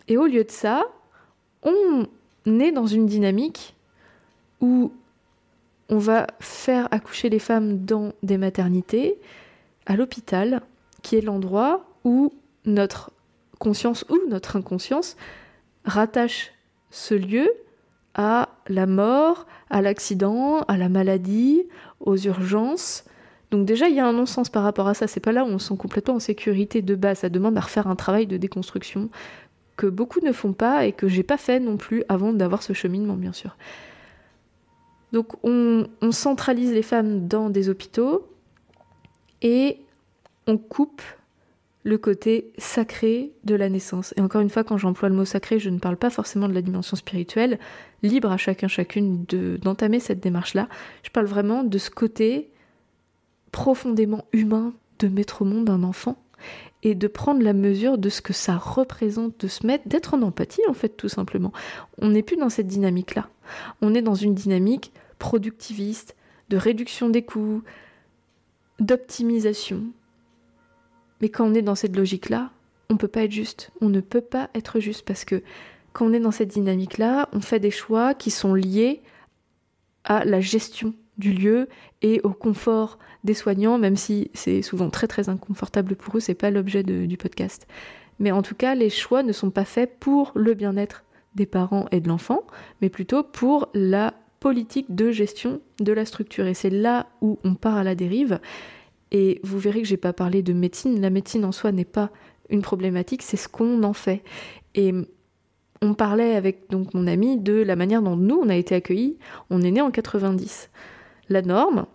Et 0.08 0.16
au 0.16 0.26
lieu 0.26 0.44
de 0.44 0.50
ça, 0.50 0.86
on 1.62 2.06
est 2.46 2.72
dans 2.72 2.86
une 2.86 3.06
dynamique 3.06 3.74
où 4.60 4.92
on 5.90 5.98
va 5.98 6.26
faire 6.40 6.88
accoucher 6.90 7.28
les 7.28 7.38
femmes 7.38 7.84
dans 7.84 8.12
des 8.22 8.38
maternités, 8.38 9.18
à 9.86 9.96
l'hôpital, 9.96 10.62
qui 11.02 11.16
est 11.16 11.20
l'endroit 11.20 11.84
où 12.04 12.32
notre 12.64 13.10
conscience 13.58 14.04
ou 14.08 14.18
notre 14.28 14.56
inconscience 14.56 15.16
rattache 15.84 16.52
ce 16.90 17.14
lieu 17.14 17.50
à 18.14 18.48
la 18.68 18.86
mort, 18.86 19.46
à 19.70 19.82
l'accident, 19.82 20.60
à 20.68 20.76
la 20.76 20.88
maladie, 20.88 21.64
aux 22.00 22.16
urgences. 22.16 23.04
Donc 23.50 23.66
déjà, 23.66 23.88
il 23.88 23.96
y 23.96 24.00
a 24.00 24.06
un 24.06 24.12
non-sens 24.12 24.48
par 24.48 24.62
rapport 24.62 24.88
à 24.88 24.94
ça. 24.94 25.06
C'est 25.06 25.20
pas 25.20 25.32
là 25.32 25.44
où 25.44 25.48
on 25.48 25.58
se 25.58 25.68
sent 25.68 25.76
complètement 25.76 26.14
en 26.14 26.20
sécurité 26.20 26.82
de 26.82 26.94
base. 26.94 27.18
Ça 27.18 27.28
demande 27.28 27.56
à 27.56 27.60
refaire 27.60 27.86
un 27.86 27.96
travail 27.96 28.26
de 28.26 28.36
déconstruction 28.36 29.10
que 29.76 29.86
beaucoup 29.86 30.20
ne 30.20 30.32
font 30.32 30.52
pas 30.52 30.86
et 30.86 30.92
que 30.92 31.08
j'ai 31.08 31.22
pas 31.22 31.38
fait 31.38 31.58
non 31.58 31.76
plus 31.76 32.04
avant 32.08 32.32
d'avoir 32.32 32.62
ce 32.62 32.72
cheminement, 32.72 33.14
bien 33.14 33.32
sûr. 33.32 33.56
Donc 35.12 35.32
on, 35.42 35.86
on 36.02 36.12
centralise 36.12 36.72
les 36.72 36.82
femmes 36.82 37.26
dans 37.26 37.50
des 37.50 37.68
hôpitaux 37.68 38.28
et 39.42 39.78
on 40.46 40.58
coupe 40.58 41.02
le 41.82 41.96
côté 41.98 42.52
sacré 42.58 43.32
de 43.44 43.54
la 43.54 43.68
naissance. 43.68 44.12
Et 44.16 44.20
encore 44.20 44.42
une 44.42 44.50
fois, 44.50 44.64
quand 44.64 44.76
j'emploie 44.76 45.08
le 45.08 45.14
mot 45.14 45.24
sacré, 45.24 45.58
je 45.58 45.70
ne 45.70 45.78
parle 45.78 45.96
pas 45.96 46.10
forcément 46.10 46.48
de 46.48 46.54
la 46.54 46.62
dimension 46.62 46.96
spirituelle, 46.96 47.58
libre 48.02 48.30
à 48.30 48.36
chacun, 48.36 48.68
chacune 48.68 49.24
d'entamer 49.24 50.00
cette 50.00 50.20
démarche-là. 50.20 50.68
Je 51.02 51.10
parle 51.10 51.26
vraiment 51.26 51.64
de 51.64 51.78
ce 51.78 51.90
côté 51.90 52.50
profondément 53.50 54.24
humain 54.32 54.74
de 54.98 55.08
mettre 55.08 55.42
au 55.42 55.44
monde 55.44 55.70
un 55.70 55.82
enfant 55.82 56.22
et 56.82 56.94
de 56.94 57.06
prendre 57.06 57.42
la 57.42 57.52
mesure 57.52 57.98
de 57.98 58.08
ce 58.08 58.22
que 58.22 58.32
ça 58.32 58.56
représente 58.56 59.40
de 59.40 59.48
se 59.48 59.66
mettre, 59.66 59.88
d'être 59.88 60.14
en 60.14 60.22
empathie 60.22 60.62
en 60.68 60.74
fait 60.74 60.90
tout 60.90 61.08
simplement. 61.08 61.52
On 61.98 62.08
n'est 62.08 62.22
plus 62.22 62.36
dans 62.36 62.48
cette 62.48 62.66
dynamique-là. 62.66 63.28
On 63.82 63.94
est 63.94 64.02
dans 64.02 64.14
une 64.14 64.34
dynamique 64.34 64.92
productiviste, 65.18 66.16
de 66.48 66.56
réduction 66.56 67.10
des 67.10 67.22
coûts, 67.22 67.62
d'optimisation, 68.80 69.84
mais 71.20 71.28
quand 71.28 71.46
on 71.46 71.54
est 71.54 71.62
dans 71.62 71.74
cette 71.74 71.96
logique-là, 71.96 72.50
on 72.88 72.94
ne 72.94 72.98
peut 72.98 73.08
pas 73.08 73.24
être 73.24 73.32
juste. 73.32 73.70
On 73.80 73.88
ne 73.88 74.00
peut 74.00 74.20
pas 74.20 74.50
être 74.54 74.80
juste 74.80 75.04
parce 75.04 75.24
que 75.24 75.42
quand 75.92 76.06
on 76.06 76.12
est 76.12 76.20
dans 76.20 76.30
cette 76.30 76.48
dynamique-là, 76.50 77.28
on 77.32 77.40
fait 77.40 77.60
des 77.60 77.70
choix 77.70 78.14
qui 78.14 78.30
sont 78.30 78.54
liés 78.54 79.02
à 80.04 80.24
la 80.24 80.40
gestion 80.40 80.94
du 81.18 81.32
lieu 81.32 81.68
et 82.02 82.20
au 82.22 82.30
confort 82.30 82.98
des 83.24 83.34
soignants, 83.34 83.78
même 83.78 83.96
si 83.96 84.30
c'est 84.32 84.62
souvent 84.62 84.88
très 84.88 85.06
très 85.06 85.28
inconfortable 85.28 85.94
pour 85.94 86.16
eux, 86.16 86.20
c'est 86.20 86.34
pas 86.34 86.50
l'objet 86.50 86.82
du 86.82 87.16
podcast. 87.16 87.66
Mais 88.18 88.32
en 88.32 88.42
tout 88.42 88.54
cas, 88.54 88.74
les 88.74 88.90
choix 88.90 89.22
ne 89.22 89.32
sont 89.32 89.50
pas 89.50 89.64
faits 89.64 89.98
pour 90.00 90.32
le 90.34 90.54
bien-être 90.54 91.04
des 91.34 91.46
parents 91.46 91.86
et 91.92 92.00
de 92.00 92.08
l'enfant, 92.08 92.44
mais 92.80 92.88
plutôt 92.88 93.22
pour 93.22 93.68
la 93.74 94.14
politique 94.40 94.94
de 94.94 95.10
gestion 95.10 95.60
de 95.80 95.92
la 95.92 96.04
structure. 96.04 96.46
Et 96.46 96.54
c'est 96.54 96.70
là 96.70 97.06
où 97.20 97.38
on 97.44 97.54
part 97.54 97.76
à 97.76 97.84
la 97.84 97.94
dérive. 97.94 98.40
Et 99.12 99.40
vous 99.42 99.58
verrez 99.58 99.82
que 99.82 99.88
j'ai 99.88 99.96
pas 99.96 100.12
parlé 100.12 100.42
de 100.42 100.52
médecine. 100.52 101.00
La 101.00 101.10
médecine 101.10 101.44
en 101.44 101.52
soi 101.52 101.72
n'est 101.72 101.84
pas 101.84 102.10
une 102.48 102.62
problématique, 102.62 103.22
c'est 103.22 103.36
ce 103.36 103.48
qu'on 103.48 103.82
en 103.82 103.92
fait. 103.92 104.22
Et 104.74 104.92
on 105.82 105.94
parlait 105.94 106.36
avec 106.36 106.70
donc 106.70 106.94
mon 106.94 107.06
ami 107.06 107.38
de 107.38 107.54
la 107.54 107.76
manière 107.76 108.02
dont 108.02 108.16
nous 108.16 108.36
on 108.36 108.48
a 108.48 108.56
été 108.56 108.74
accueillis. 108.74 109.18
On 109.48 109.62
est 109.62 109.70
né 109.70 109.80
en 109.80 109.90
90. 109.90 110.70
La 111.28 111.42
norme, 111.42 111.86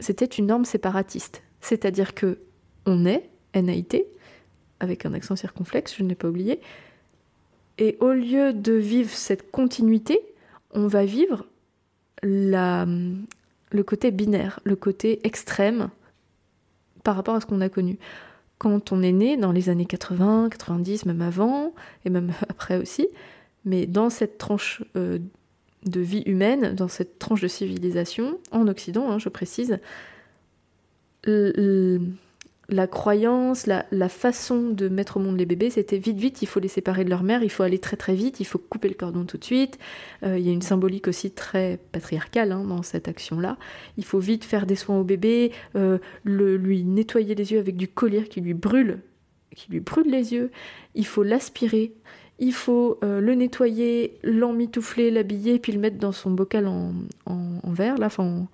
c'était 0.00 0.24
une 0.24 0.46
norme 0.46 0.64
séparatiste, 0.64 1.42
c'est-à-dire 1.60 2.14
que 2.14 2.38
on 2.86 3.06
est 3.06 3.28
NAIT 3.54 4.06
avec 4.80 5.06
un 5.06 5.14
accent 5.14 5.36
circonflexe, 5.36 5.94
je 5.96 6.02
n'ai 6.02 6.16
pas 6.16 6.28
oublié. 6.28 6.60
Et 7.78 7.96
au 8.00 8.12
lieu 8.12 8.52
de 8.52 8.72
vivre 8.72 9.10
cette 9.10 9.50
continuité, 9.50 10.20
on 10.72 10.88
va 10.88 11.04
vivre 11.04 11.46
la, 12.22 12.86
le 13.70 13.82
côté 13.84 14.10
binaire, 14.10 14.60
le 14.64 14.76
côté 14.76 15.24
extrême 15.26 15.90
par 17.02 17.16
rapport 17.16 17.34
à 17.34 17.40
ce 17.40 17.46
qu'on 17.46 17.60
a 17.60 17.68
connu. 17.68 17.98
Quand 18.58 18.92
on 18.92 19.02
est 19.02 19.12
né 19.12 19.36
dans 19.36 19.52
les 19.52 19.68
années 19.68 19.86
80, 19.86 20.48
90, 20.50 21.06
même 21.06 21.22
avant, 21.22 21.74
et 22.04 22.10
même 22.10 22.32
après 22.48 22.76
aussi, 22.76 23.08
mais 23.64 23.86
dans 23.86 24.10
cette 24.10 24.38
tranche 24.38 24.82
euh, 24.96 25.18
de 25.84 26.00
vie 26.00 26.22
humaine, 26.26 26.74
dans 26.74 26.88
cette 26.88 27.18
tranche 27.18 27.40
de 27.40 27.48
civilisation, 27.48 28.38
en 28.50 28.68
Occident, 28.68 29.10
hein, 29.10 29.18
je 29.18 29.28
précise, 29.28 29.78
la 32.72 32.86
croyance, 32.86 33.66
la, 33.66 34.08
façon 34.08 34.70
de 34.70 34.88
mettre 34.88 35.16
au 35.16 35.20
monde 35.20 35.38
les 35.38 35.46
bébés, 35.46 35.70
c'était 35.70 35.98
vite, 35.98 36.16
vite, 36.16 36.42
il 36.42 36.46
faut 36.46 36.60
les 36.60 36.68
séparer 36.68 37.04
de 37.04 37.10
leur 37.10 37.22
mère, 37.22 37.42
il 37.42 37.50
faut 37.50 37.62
aller 37.62 37.78
très 37.78 37.96
très 37.96 38.14
vite, 38.14 38.40
il 38.40 38.44
faut 38.44 38.58
couper 38.58 38.88
le 38.88 38.94
cordon 38.94 39.24
tout 39.24 39.38
de 39.38 39.44
suite. 39.44 39.78
Euh, 40.22 40.38
il 40.38 40.46
y 40.46 40.50
a 40.50 40.52
une 40.52 40.62
symbolique 40.62 41.08
aussi 41.08 41.30
très 41.30 41.78
patriarcale 41.92 42.52
hein, 42.52 42.64
dans 42.64 42.82
cette 42.82 43.08
action-là. 43.08 43.56
Il 43.96 44.04
faut 44.04 44.18
vite 44.18 44.44
faire 44.44 44.66
des 44.66 44.76
soins 44.76 44.98
au 44.98 45.04
bébé, 45.04 45.52
euh, 45.76 45.98
le, 46.24 46.56
lui 46.56 46.84
nettoyer 46.84 47.34
les 47.34 47.52
yeux 47.52 47.58
avec 47.58 47.76
du 47.76 47.88
collier 47.88 48.24
qui 48.24 48.40
lui 48.40 48.54
brûle, 48.54 49.00
qui 49.54 49.70
lui 49.70 49.80
brûle 49.80 50.10
les 50.10 50.32
yeux. 50.32 50.50
Il 50.94 51.06
faut 51.06 51.22
l'aspirer, 51.22 51.92
il 52.38 52.52
faut 52.52 52.98
euh, 53.04 53.20
le 53.20 53.34
nettoyer, 53.34 54.18
l'emmitoufler, 54.22 55.10
l'habiller, 55.10 55.58
puis 55.58 55.72
le 55.72 55.78
mettre 55.78 55.98
dans 55.98 56.12
son 56.12 56.30
bocal 56.30 56.66
en, 56.66 56.92
verre, 57.66 57.98
là, 57.98 58.08
en, 58.18 58.46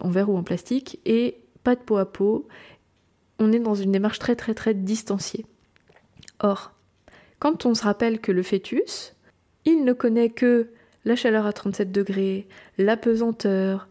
en 0.00 0.10
verre 0.10 0.30
ou 0.30 0.36
en 0.36 0.42
plastique, 0.42 1.00
et 1.06 1.38
pas 1.64 1.74
de 1.74 1.80
peau 1.80 1.96
à 1.96 2.04
peau 2.04 2.46
on 3.38 3.52
est 3.52 3.60
dans 3.60 3.74
une 3.74 3.92
démarche 3.92 4.18
très 4.18 4.36
très 4.36 4.54
très 4.54 4.74
distanciée. 4.74 5.46
Or, 6.40 6.72
quand 7.38 7.66
on 7.66 7.74
se 7.74 7.84
rappelle 7.84 8.20
que 8.20 8.32
le 8.32 8.42
fœtus, 8.42 9.14
il 9.64 9.84
ne 9.84 9.92
connaît 9.92 10.30
que 10.30 10.70
la 11.04 11.16
chaleur 11.16 11.46
à 11.46 11.52
37 11.52 11.92
degrés, 11.92 12.46
la 12.78 12.96
pesanteur, 12.96 13.88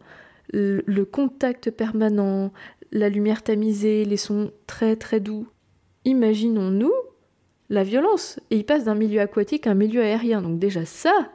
le 0.52 1.02
contact 1.04 1.70
permanent, 1.70 2.52
la 2.92 3.08
lumière 3.08 3.42
tamisée, 3.42 4.04
les 4.04 4.16
sons 4.16 4.52
très 4.66 4.96
très 4.96 5.20
doux. 5.20 5.48
Imaginons-nous 6.04 6.92
la 7.70 7.82
violence. 7.82 8.40
Et 8.50 8.56
il 8.56 8.64
passe 8.64 8.84
d'un 8.84 8.94
milieu 8.94 9.20
aquatique 9.20 9.66
à 9.66 9.72
un 9.72 9.74
milieu 9.74 10.02
aérien. 10.02 10.42
Donc 10.42 10.58
déjà 10.58 10.84
ça, 10.84 11.30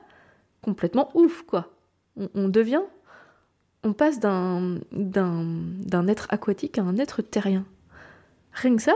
complètement 0.61 1.09
ouf 1.15 1.43
quoi. 1.43 1.71
On, 2.15 2.29
on 2.35 2.49
devient, 2.49 2.83
on 3.83 3.93
passe 3.93 4.19
d'un 4.19 4.79
être 6.07 6.27
aquatique 6.29 6.77
à 6.77 6.83
un 6.83 6.97
être 6.97 7.21
terrien. 7.21 7.65
Rien 8.53 8.75
que 8.75 8.81
ça. 8.81 8.95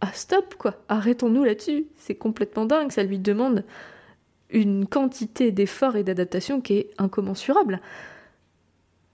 Ah 0.00 0.10
stop 0.12 0.54
quoi. 0.56 0.82
Arrêtons-nous 0.88 1.44
là-dessus. 1.44 1.86
C'est 1.96 2.14
complètement 2.14 2.66
dingue, 2.66 2.90
ça 2.90 3.02
lui 3.02 3.18
demande 3.18 3.64
une 4.50 4.86
quantité 4.86 5.50
d'efforts 5.50 5.96
et 5.96 6.04
d'adaptation 6.04 6.60
qui 6.60 6.74
est 6.74 6.90
incommensurable. 6.98 7.80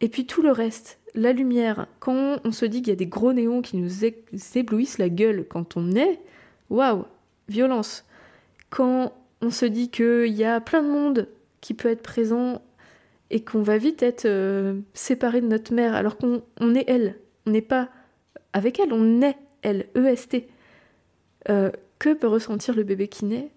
Et 0.00 0.08
puis 0.08 0.26
tout 0.26 0.42
le 0.42 0.50
reste, 0.50 0.98
la 1.14 1.32
lumière, 1.32 1.86
quand 2.00 2.38
on 2.44 2.52
se 2.52 2.64
dit 2.64 2.82
qu'il 2.82 2.88
y 2.88 2.92
a 2.92 2.96
des 2.96 3.06
gros 3.06 3.32
néons 3.32 3.62
qui 3.62 3.76
nous 3.76 4.04
éblouissent 4.54 4.98
la 4.98 5.08
gueule 5.08 5.46
quand 5.48 5.76
on 5.76 5.92
est, 5.92 6.20
waouh, 6.70 7.04
violence. 7.48 8.04
Quand 8.70 9.12
on 9.40 9.50
se 9.50 9.66
dit 9.66 9.90
qu'il 9.90 10.32
y 10.32 10.44
a 10.44 10.60
plein 10.60 10.82
de 10.82 10.88
monde 10.88 11.28
qui 11.60 11.74
peut 11.74 11.88
être 11.88 12.02
présent 12.02 12.62
et 13.30 13.42
qu'on 13.42 13.62
va 13.62 13.78
vite 13.78 14.02
être 14.02 14.26
euh, 14.26 14.80
séparé 14.94 15.40
de 15.40 15.46
notre 15.46 15.72
mère 15.72 15.94
alors 15.94 16.16
qu'on 16.16 16.74
est 16.74 16.84
elle, 16.88 17.16
on 17.46 17.50
n'est 17.50 17.62
pas 17.62 17.88
avec 18.52 18.78
elle, 18.78 18.92
on 18.92 19.22
est 19.22 19.36
elle, 19.62 19.86
EST. 19.94 20.44
Euh, 21.48 21.70
que 21.98 22.14
peut 22.14 22.26
ressentir 22.26 22.74
le 22.74 22.82
bébé 22.82 23.08
qui 23.08 23.24
naît? 23.24 23.50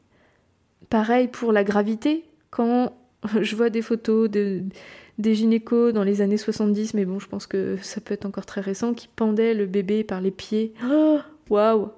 Pareil 0.89 1.27
pour 1.27 1.51
la 1.51 1.63
gravité, 1.63 2.25
quand 2.51 2.93
je 3.41 3.55
vois 3.55 3.69
des 3.69 3.81
photos 3.81 4.29
de, 4.29 4.63
des 5.17 5.35
gynécos 5.35 5.93
dans 5.93 6.03
les 6.03 6.21
années 6.21 6.37
70, 6.37 6.93
mais 6.93 7.05
bon, 7.05 7.19
je 7.19 7.27
pense 7.27 7.47
que 7.47 7.77
ça 7.81 8.01
peut 8.01 8.13
être 8.13 8.25
encore 8.25 8.45
très 8.45 8.61
récent, 8.61 8.93
qui 8.93 9.07
pendaient 9.07 9.53
le 9.53 9.65
bébé 9.65 10.03
par 10.03 10.21
les 10.21 10.31
pieds. 10.31 10.73
Oh, 10.87 11.19
waouh 11.49 11.89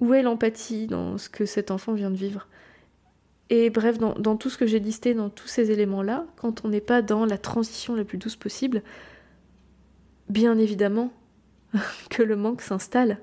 Où 0.00 0.14
est 0.14 0.22
l'empathie 0.22 0.86
dans 0.86 1.18
ce 1.18 1.28
que 1.28 1.46
cet 1.46 1.70
enfant 1.70 1.94
vient 1.94 2.10
de 2.10 2.16
vivre? 2.16 2.48
Et 3.48 3.70
bref, 3.70 3.98
dans, 3.98 4.14
dans 4.14 4.36
tout 4.36 4.50
ce 4.50 4.58
que 4.58 4.66
j'ai 4.66 4.80
listé, 4.80 5.14
dans 5.14 5.30
tous 5.30 5.46
ces 5.46 5.70
éléments-là, 5.70 6.26
quand 6.36 6.64
on 6.64 6.68
n'est 6.68 6.80
pas 6.80 7.02
dans 7.02 7.24
la 7.24 7.38
transition 7.38 7.94
la 7.94 8.04
plus 8.04 8.18
douce 8.18 8.34
possible, 8.34 8.82
bien 10.28 10.58
évidemment, 10.58 11.12
que 12.10 12.22
le 12.22 12.36
manque 12.36 12.62
s'installe. 12.62 13.18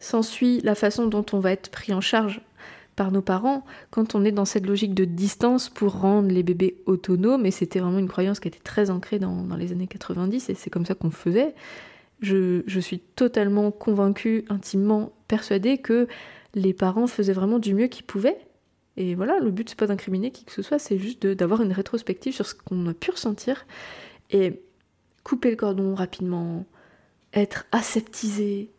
S'ensuit 0.00 0.60
la 0.62 0.74
façon 0.74 1.06
dont 1.06 1.24
on 1.32 1.38
va 1.38 1.52
être 1.52 1.70
pris 1.70 1.94
en 1.94 2.00
charge 2.00 2.40
par 2.96 3.10
nos 3.10 3.22
parents 3.22 3.64
quand 3.90 4.14
on 4.14 4.24
est 4.24 4.32
dans 4.32 4.44
cette 4.44 4.66
logique 4.66 4.94
de 4.94 5.04
distance 5.04 5.68
pour 5.68 6.00
rendre 6.00 6.28
les 6.28 6.42
bébés 6.42 6.76
autonomes, 6.86 7.46
et 7.46 7.50
c'était 7.50 7.80
vraiment 7.80 7.98
une 7.98 8.08
croyance 8.08 8.40
qui 8.40 8.48
était 8.48 8.60
très 8.60 8.90
ancrée 8.90 9.18
dans, 9.18 9.46
les 9.56 9.72
années 9.72 9.86
90, 9.86 10.50
et 10.50 10.54
c'est 10.54 10.70
comme 10.70 10.86
ça 10.86 10.94
qu'on 10.94 11.10
faisait. 11.10 11.54
Je, 12.20 12.62
je, 12.66 12.80
suis 12.80 13.00
totalement 13.00 13.70
convaincue, 13.70 14.44
intimement 14.48 15.12
persuadée 15.26 15.78
que 15.78 16.06
les 16.54 16.72
parents 16.72 17.06
faisaient 17.06 17.32
vraiment 17.32 17.58
du 17.58 17.74
mieux 17.74 17.88
qu'ils 17.88 18.04
pouvaient. 18.04 18.38
Et 18.96 19.14
voilà, 19.16 19.40
le 19.40 19.50
but 19.50 19.68
c'est 19.68 19.78
pas 19.78 19.88
d'incriminer 19.88 20.30
qui 20.30 20.44
que 20.44 20.52
ce 20.52 20.62
soit, 20.62 20.78
c'est 20.78 20.98
juste 20.98 21.26
d'avoir 21.26 21.62
une 21.62 21.72
rétrospective 21.72 22.32
sur 22.32 22.46
ce 22.46 22.54
qu'on 22.54 22.86
a 22.86 22.94
pu 22.94 23.10
ressentir 23.10 23.66
et 24.30 24.62
couper 25.24 25.50
le 25.50 25.56
cordon 25.56 25.94
rapidement, 25.94 26.64
être 27.34 27.66
aseptisé, 27.72 28.70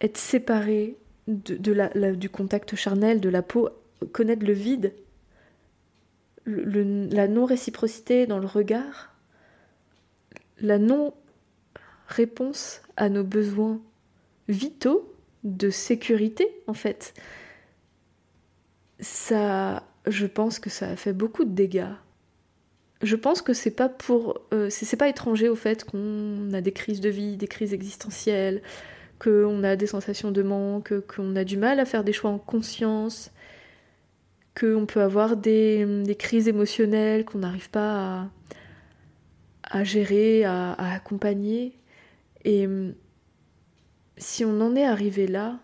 être 0.00 0.16
séparé 0.16 0.96
du 1.26 2.30
contact 2.30 2.74
charnel, 2.74 3.20
de 3.20 3.28
la 3.28 3.42
peau, 3.42 3.68
connaître 4.12 4.44
le 4.44 4.54
vide, 4.54 4.94
la 6.46 7.28
non-réciprocité 7.28 8.26
dans 8.26 8.38
le 8.38 8.46
regard, 8.46 9.14
la 10.60 10.78
non-réponse 10.78 11.12
à 12.96 13.10
nos 13.10 13.24
besoins 13.24 13.80
vitaux 14.48 15.14
de 15.44 15.68
sécurité, 15.68 16.48
en 16.66 16.74
fait. 16.74 17.12
Ça, 19.00 19.86
je 20.06 20.26
pense 20.26 20.58
que 20.58 20.70
ça 20.70 20.88
a 20.88 20.96
fait 20.96 21.12
beaucoup 21.12 21.44
de 21.44 21.52
dégâts. 21.52 21.92
Je 23.02 23.14
pense 23.14 23.42
que 23.42 23.52
c'est 23.52 23.70
pas 23.70 23.88
pour, 23.88 24.40
euh, 24.52 24.68
c'est 24.70 24.96
pas 24.96 25.08
étranger 25.08 25.48
au 25.48 25.54
fait 25.54 25.84
qu'on 25.84 26.52
a 26.52 26.60
des 26.60 26.72
crises 26.72 27.00
de 27.00 27.08
vie, 27.08 27.36
des 27.36 27.46
crises 27.46 27.72
existentielles, 27.72 28.60
qu'on 29.20 29.62
a 29.62 29.76
des 29.76 29.86
sensations 29.86 30.32
de 30.32 30.42
manque, 30.42 30.98
qu'on 31.06 31.36
a 31.36 31.44
du 31.44 31.56
mal 31.56 31.78
à 31.78 31.84
faire 31.84 32.02
des 32.02 32.12
choix 32.12 32.30
en 32.30 32.38
conscience, 32.38 33.30
qu'on 34.58 34.86
peut 34.86 35.02
avoir 35.02 35.36
des, 35.36 36.16
crises 36.18 36.48
émotionnelles 36.48 37.24
qu'on 37.24 37.38
n'arrive 37.38 37.70
pas 37.70 38.28
à, 39.62 39.84
gérer, 39.84 40.44
à, 40.44 40.72
accompagner. 40.72 41.78
Et 42.44 42.66
hum, 42.66 42.94
si 44.16 44.44
on 44.44 44.60
en 44.60 44.74
est 44.74 44.84
arrivé 44.84 45.28
là, 45.28 45.60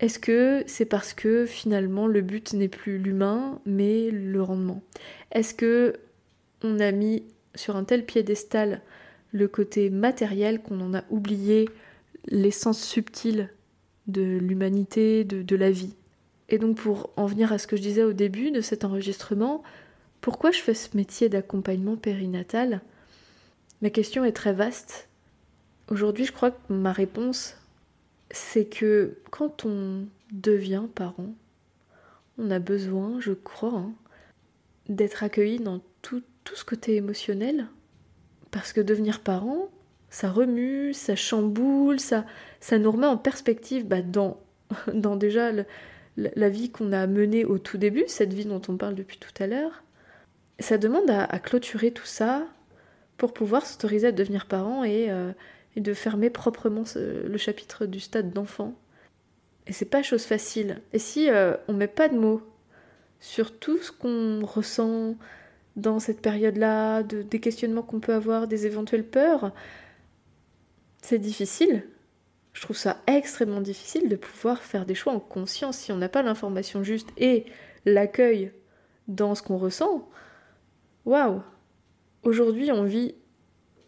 est-ce 0.00 0.18
que 0.18 0.64
c'est 0.66 0.86
parce 0.86 1.12
que 1.12 1.46
finalement 1.46 2.06
le 2.06 2.22
but 2.22 2.54
n'est 2.54 2.68
plus 2.68 2.98
l'humain 2.98 3.60
mais 3.66 4.10
le 4.10 4.42
rendement? 4.42 4.82
Est-ce 5.30 5.54
que 5.54 5.94
on 6.64 6.80
a 6.80 6.92
mis 6.92 7.24
sur 7.54 7.76
un 7.76 7.84
tel 7.84 8.04
piédestal 8.04 8.80
le 9.32 9.48
côté 9.48 9.90
matériel 9.90 10.62
qu'on 10.62 10.80
en 10.80 10.94
a 10.94 11.04
oublié 11.10 11.68
l'essence 12.26 12.82
subtile 12.82 13.50
de 14.06 14.22
l'humanité, 14.22 15.24
de, 15.24 15.56
la 15.56 15.70
vie. 15.70 15.94
Et 16.48 16.58
donc 16.58 16.76
pour 16.76 17.10
en 17.16 17.26
venir 17.26 17.52
à 17.52 17.58
ce 17.58 17.66
que 17.66 17.76
je 17.76 17.82
disais 17.82 18.02
au 18.02 18.12
début 18.12 18.50
de 18.50 18.60
cet 18.60 18.84
enregistrement, 18.84 19.62
pourquoi 20.20 20.50
je 20.50 20.60
fais 20.60 20.74
ce 20.74 20.96
métier 20.96 21.28
d'accompagnement 21.28 21.96
périnatal? 21.96 22.82
Ma 23.80 23.90
question 23.90 24.24
est 24.24 24.32
très 24.32 24.52
vaste. 24.52 25.08
Aujourd'hui, 25.88 26.24
je 26.24 26.32
crois 26.32 26.50
que 26.50 26.72
ma 26.72 26.92
réponse, 26.92 27.56
c'est 28.30 28.64
que 28.64 29.18
quand 29.30 29.64
on 29.64 30.06
devient 30.30 30.84
parent, 30.94 31.34
on 32.38 32.50
a 32.50 32.58
besoin, 32.58 33.20
je 33.20 33.32
crois, 33.32 33.74
hein, 33.74 33.92
d'être 34.88 35.22
accueilli 35.22 35.58
dans 35.58 35.80
tout, 36.02 36.22
tout 36.44 36.56
ce 36.56 36.64
côté 36.64 36.96
émotionnel. 36.96 37.66
Parce 38.50 38.72
que 38.72 38.80
devenir 38.80 39.20
parent, 39.20 39.70
ça 40.10 40.30
remue, 40.30 40.92
ça 40.92 41.16
chamboule, 41.16 41.98
ça, 41.98 42.26
ça 42.60 42.78
nous 42.78 42.92
remet 42.92 43.06
en 43.06 43.16
perspective 43.16 43.86
bah, 43.86 44.02
dans, 44.02 44.38
dans 44.92 45.16
déjà 45.16 45.50
la 46.16 46.48
vie 46.50 46.70
qu'on 46.70 46.92
a 46.92 47.06
menée 47.06 47.44
au 47.44 47.58
tout 47.58 47.78
début, 47.78 48.04
cette 48.06 48.34
vie 48.34 48.44
dont 48.44 48.60
on 48.68 48.76
parle 48.76 48.94
depuis 48.94 49.18
tout 49.18 49.42
à 49.42 49.46
l'heure. 49.46 49.82
Ça 50.58 50.78
demande 50.78 51.10
à, 51.10 51.38
clôturer 51.38 51.90
tout 51.90 52.06
ça 52.06 52.46
pour 53.16 53.32
pouvoir 53.32 53.64
s'autoriser 53.66 54.08
à 54.08 54.12
devenir 54.12 54.46
parent 54.46 54.84
et, 54.84 55.10
euh, 55.10 55.32
de 55.76 55.94
fermer 55.94 56.28
proprement 56.28 56.84
le 56.94 57.38
chapitre 57.38 57.86
du 57.86 57.98
stade 57.98 58.32
d'enfant. 58.32 58.74
Et 59.66 59.72
c'est 59.72 59.86
pas 59.86 60.02
chose 60.02 60.24
facile. 60.24 60.82
Et 60.92 60.98
si 60.98 61.30
euh, 61.30 61.54
on 61.68 61.72
met 61.72 61.88
pas 61.88 62.08
de 62.08 62.18
mots 62.18 62.42
sur 63.20 63.56
tout 63.58 63.78
ce 63.78 63.92
qu'on 63.92 64.44
ressent 64.44 65.16
dans 65.76 65.98
cette 65.98 66.20
période-là, 66.20 67.02
de, 67.02 67.22
des 67.22 67.40
questionnements 67.40 67.82
qu'on 67.82 68.00
peut 68.00 68.14
avoir, 68.14 68.46
des 68.46 68.66
éventuelles 68.66 69.06
peurs, 69.06 69.52
c'est 71.02 71.18
difficile. 71.18 71.84
Je 72.52 72.60
trouve 72.62 72.76
ça 72.76 72.98
extrêmement 73.06 73.60
difficile 73.60 74.08
de 74.08 74.16
pouvoir 74.16 74.62
faire 74.62 74.84
des 74.84 74.94
choix 74.94 75.12
en 75.12 75.20
conscience 75.20 75.78
si 75.78 75.92
on 75.92 75.96
n'a 75.96 76.08
pas 76.08 76.22
l'information 76.22 76.82
juste 76.82 77.08
et 77.16 77.46
l'accueil 77.86 78.52
dans 79.08 79.34
ce 79.34 79.42
qu'on 79.42 79.58
ressent. 79.58 80.08
Waouh 81.04 81.42
Aujourd'hui, 82.22 82.70
on 82.70 82.84
vit 82.84 83.14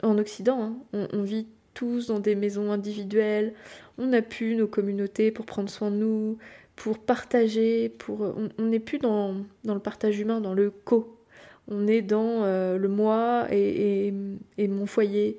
en 0.02 0.18
Occident, 0.18 0.76
hein, 0.92 1.08
on, 1.12 1.22
vit 1.22 1.46
tous 1.72 2.08
dans 2.08 2.18
des 2.18 2.34
maisons 2.34 2.72
individuelles, 2.72 3.54
on 3.96 4.06
n'a 4.06 4.22
plus 4.22 4.56
nos 4.56 4.66
communautés 4.66 5.30
pour 5.30 5.46
prendre 5.46 5.70
soin 5.70 5.90
de 5.90 5.96
nous, 5.96 6.38
pour 6.74 6.98
partager, 6.98 7.88
pour 7.88 8.34
on 8.58 8.64
n'est 8.64 8.80
plus 8.80 8.98
dans, 8.98 9.36
le 9.64 9.78
partage 9.78 10.18
humain, 10.18 10.40
dans 10.40 10.54
le 10.54 10.70
co. 10.70 11.13
On 11.68 11.86
est 11.86 12.02
dans 12.02 12.44
euh, 12.44 12.76
le 12.76 12.88
moi 12.88 13.46
et, 13.50 14.12
mon 14.58 14.86
foyer. 14.86 15.38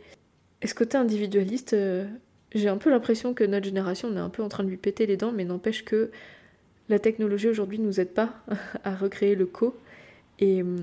Et 0.61 0.67
ce 0.67 0.73
côté 0.73 0.97
individualiste, 0.97 1.73
euh, 1.73 2.05
j'ai 2.53 2.69
un 2.69 2.77
peu 2.77 2.89
l'impression 2.89 3.33
que 3.33 3.43
notre 3.43 3.65
génération, 3.65 4.09
on 4.11 4.15
est 4.15 4.19
un 4.19 4.29
peu 4.29 4.41
en 4.41 4.49
train 4.49 4.63
de 4.63 4.69
lui 4.69 4.77
péter 4.77 5.05
les 5.05 5.17
dents, 5.17 5.31
mais 5.31 5.45
n'empêche 5.45 5.85
que 5.85 6.09
la 6.89 6.99
technologie 6.99 7.47
aujourd'hui 7.47 7.79
ne 7.79 7.85
nous 7.85 7.99
aide 7.99 8.13
pas 8.13 8.33
à 8.83 8.95
recréer 8.95 9.35
le 9.35 9.45
co. 9.45 9.77
Et 10.39 10.61
euh, 10.61 10.77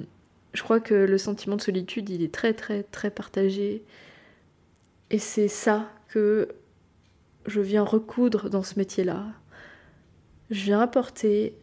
je 0.53 0.63
crois 0.63 0.81
que 0.81 0.95
le 0.95 1.19
sentiment 1.19 1.57
de 1.57 1.63
solitude, 1.63 2.09
il 2.11 2.23
est 2.23 2.33
très 2.33 2.55
très 2.55 2.85
très 2.85 3.11
partagé. 3.11 3.83
Et 5.11 5.19
c'est 5.19 5.49
ça 5.49 5.91
que 6.09 6.49
je 7.47 7.61
viens 7.61 7.83
recoudre 7.83 8.49
dans 8.49 8.63
ce 8.63 8.79
métier-là. 8.79 9.27
Je 10.51 10.65
viens 10.65 10.81
apporter 10.81 11.57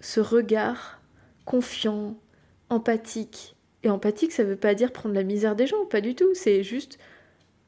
ce 0.00 0.20
regard 0.20 1.00
confiant, 1.44 2.16
empathique. 2.72 3.54
Et 3.82 3.90
empathique, 3.90 4.32
ça 4.32 4.44
ne 4.44 4.48
veut 4.48 4.56
pas 4.56 4.74
dire 4.74 4.92
prendre 4.92 5.14
la 5.14 5.24
misère 5.24 5.56
des 5.56 5.66
gens, 5.66 5.84
pas 5.86 6.00
du 6.00 6.14
tout. 6.14 6.34
C'est 6.34 6.62
juste 6.62 6.98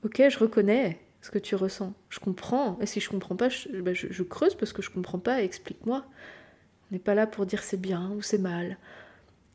ok, 0.04 0.22
je 0.28 0.38
reconnais 0.38 1.00
ce 1.22 1.30
que 1.30 1.38
tu 1.38 1.54
ressens, 1.54 1.94
je 2.10 2.20
comprends, 2.20 2.78
et 2.80 2.86
si 2.86 3.00
je 3.00 3.08
comprends 3.08 3.34
pas, 3.34 3.48
je, 3.48 3.68
bah, 3.80 3.92
creuse 4.28 4.54
parce 4.54 4.72
que 4.74 4.82
je 4.82 4.90
comprends 4.90 5.18
pas, 5.18 5.42
explique-moi. 5.42 6.04
On 6.90 6.94
n'est 6.94 6.98
pas 7.00 7.14
là 7.14 7.26
pour 7.26 7.46
dire 7.46 7.62
c'est 7.62 7.80
bien 7.80 8.10
ou 8.10 8.20
c'est 8.20 8.38
mal. 8.38 8.76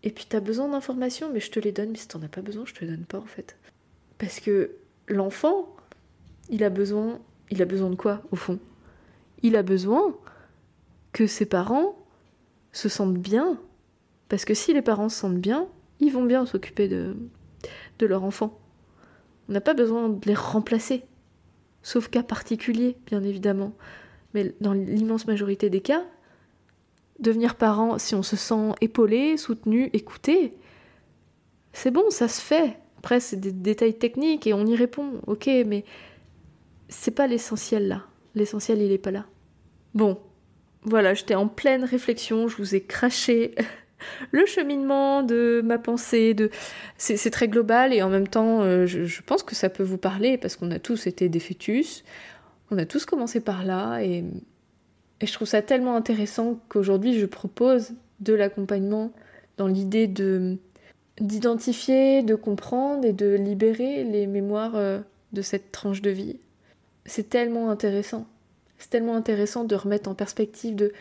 Et 0.01 0.09
puis 0.09 0.25
tu 0.27 0.35
as 0.35 0.39
besoin 0.39 0.67
d'informations, 0.67 1.29
mais 1.31 1.39
je 1.39 1.51
te 1.51 1.59
les 1.59 1.71
donne, 1.71 1.91
mais 1.91 1.97
si 1.97 2.07
t'en 2.07 2.21
as 2.23 2.27
pas 2.27 2.41
besoin, 2.41 2.65
je 2.65 2.73
te 2.73 2.81
les 2.81 2.87
donne 2.87 3.05
pas 3.05 3.19
en 3.19 3.25
fait. 3.25 3.55
Parce 4.17 4.39
que 4.39 4.71
l'enfant, 5.07 5.75
il 6.49 6.63
a 6.63 6.69
besoin, 6.69 7.19
il 7.51 7.61
a 7.61 7.65
besoin 7.65 7.91
de 7.91 7.95
quoi 7.95 8.23
au 8.31 8.35
fond? 8.35 8.59
Il 9.43 9.55
a 9.55 9.63
besoin 9.63 10.17
que 11.13 11.27
ses 11.27 11.45
parents 11.45 11.95
se 12.71 12.89
sentent 12.89 13.17
bien. 13.17 13.59
Parce 14.29 14.45
que 14.45 14.53
si 14.53 14.73
les 14.73 14.81
parents 14.81 15.09
se 15.09 15.19
sentent 15.19 15.39
bien, 15.39 15.67
ils 15.99 16.11
vont 16.11 16.23
bien 16.23 16.45
s'occuper 16.45 16.87
de, 16.87 17.15
de 17.99 18.05
leur 18.05 18.23
enfant. 18.23 18.57
On 19.49 19.53
n'a 19.53 19.61
pas 19.61 19.73
besoin 19.73 20.09
de 20.09 20.25
les 20.25 20.35
remplacer, 20.35 21.03
sauf 21.81 22.07
cas 22.07 22.23
particuliers, 22.23 22.97
bien 23.07 23.23
évidemment. 23.23 23.73
Mais 24.33 24.53
dans 24.61 24.73
l'immense 24.73 25.25
majorité 25.25 25.69
des 25.69 25.81
cas, 25.81 26.05
devenir 27.19 27.55
parent, 27.55 27.97
si 27.97 28.15
on 28.15 28.23
se 28.23 28.35
sent 28.35 28.73
épaulé, 28.81 29.37
soutenu, 29.37 29.89
écouté, 29.93 30.53
c'est 31.73 31.91
bon, 31.91 32.09
ça 32.09 32.27
se 32.27 32.41
fait. 32.41 32.77
Après, 32.99 33.19
c'est 33.19 33.39
des 33.39 33.51
détails 33.51 33.97
techniques 33.97 34.45
et 34.45 34.53
on 34.53 34.65
y 34.65 34.75
répond, 34.75 35.21
ok, 35.25 35.49
mais 35.65 35.83
c'est 36.89 37.11
pas 37.11 37.27
l'essentiel 37.27 37.87
là. 37.87 38.05
L'essentiel, 38.35 38.81
il 38.81 38.91
est 38.91 38.97
pas 38.97 39.11
là. 39.11 39.25
Bon, 39.95 40.19
voilà, 40.83 41.13
j'étais 41.13 41.35
en 41.35 41.47
pleine 41.47 41.83
réflexion, 41.83 42.47
je 42.47 42.57
vous 42.57 42.75
ai 42.75 42.81
craché 42.81 43.55
le 44.31 44.45
cheminement 44.45 45.23
de 45.23 45.61
ma 45.63 45.77
pensée, 45.77 46.35
c'est 46.97 47.29
très 47.29 47.47
global 47.47 47.93
et 47.93 48.01
en 48.01 48.09
même 48.09 48.27
temps, 48.27 48.61
euh, 48.61 48.85
je, 48.85 49.21
pense 49.21 49.43
que 49.43 49.55
ça 49.55 49.69
peut 49.69 49.83
vous 49.83 49.97
parler 49.97 50.37
parce 50.37 50.55
qu'on 50.55 50.71
a 50.71 50.79
tous 50.79 51.07
été 51.07 51.29
des 51.29 51.39
fœtus, 51.39 52.03
on 52.71 52.77
a 52.77 52.85
tous 52.85 53.05
commencé 53.05 53.39
par 53.39 53.65
là 53.65 53.99
et, 53.99 54.23
et 55.21 55.25
je 55.25 55.33
trouve 55.33 55.47
ça 55.47 55.61
tellement 55.61 55.95
intéressant 55.95 56.59
qu'aujourd'hui 56.69 57.19
je 57.19 57.25
propose 57.25 57.93
de 58.19 58.33
l'accompagnement 58.33 59.11
dans 59.57 59.67
l'idée 59.67 60.07
de 60.07 60.57
d'identifier, 61.19 62.23
de 62.23 62.35
comprendre 62.35 63.05
et 63.05 63.11
de 63.11 63.35
libérer 63.35 64.05
les 64.05 64.25
mémoires 64.25 64.75
euh, 64.75 64.99
de 65.33 65.41
cette 65.41 65.71
tranche 65.71 66.01
de 66.01 66.09
vie. 66.09 66.39
C'est 67.05 67.29
tellement 67.29 67.69
intéressant. 67.69 68.25
C'est 68.77 68.89
tellement 68.89 69.17
intéressant 69.17 69.65
de 69.65 69.75
remettre 69.75 70.09
en 70.09 70.15
perspective, 70.15 70.75
de, 70.75 70.93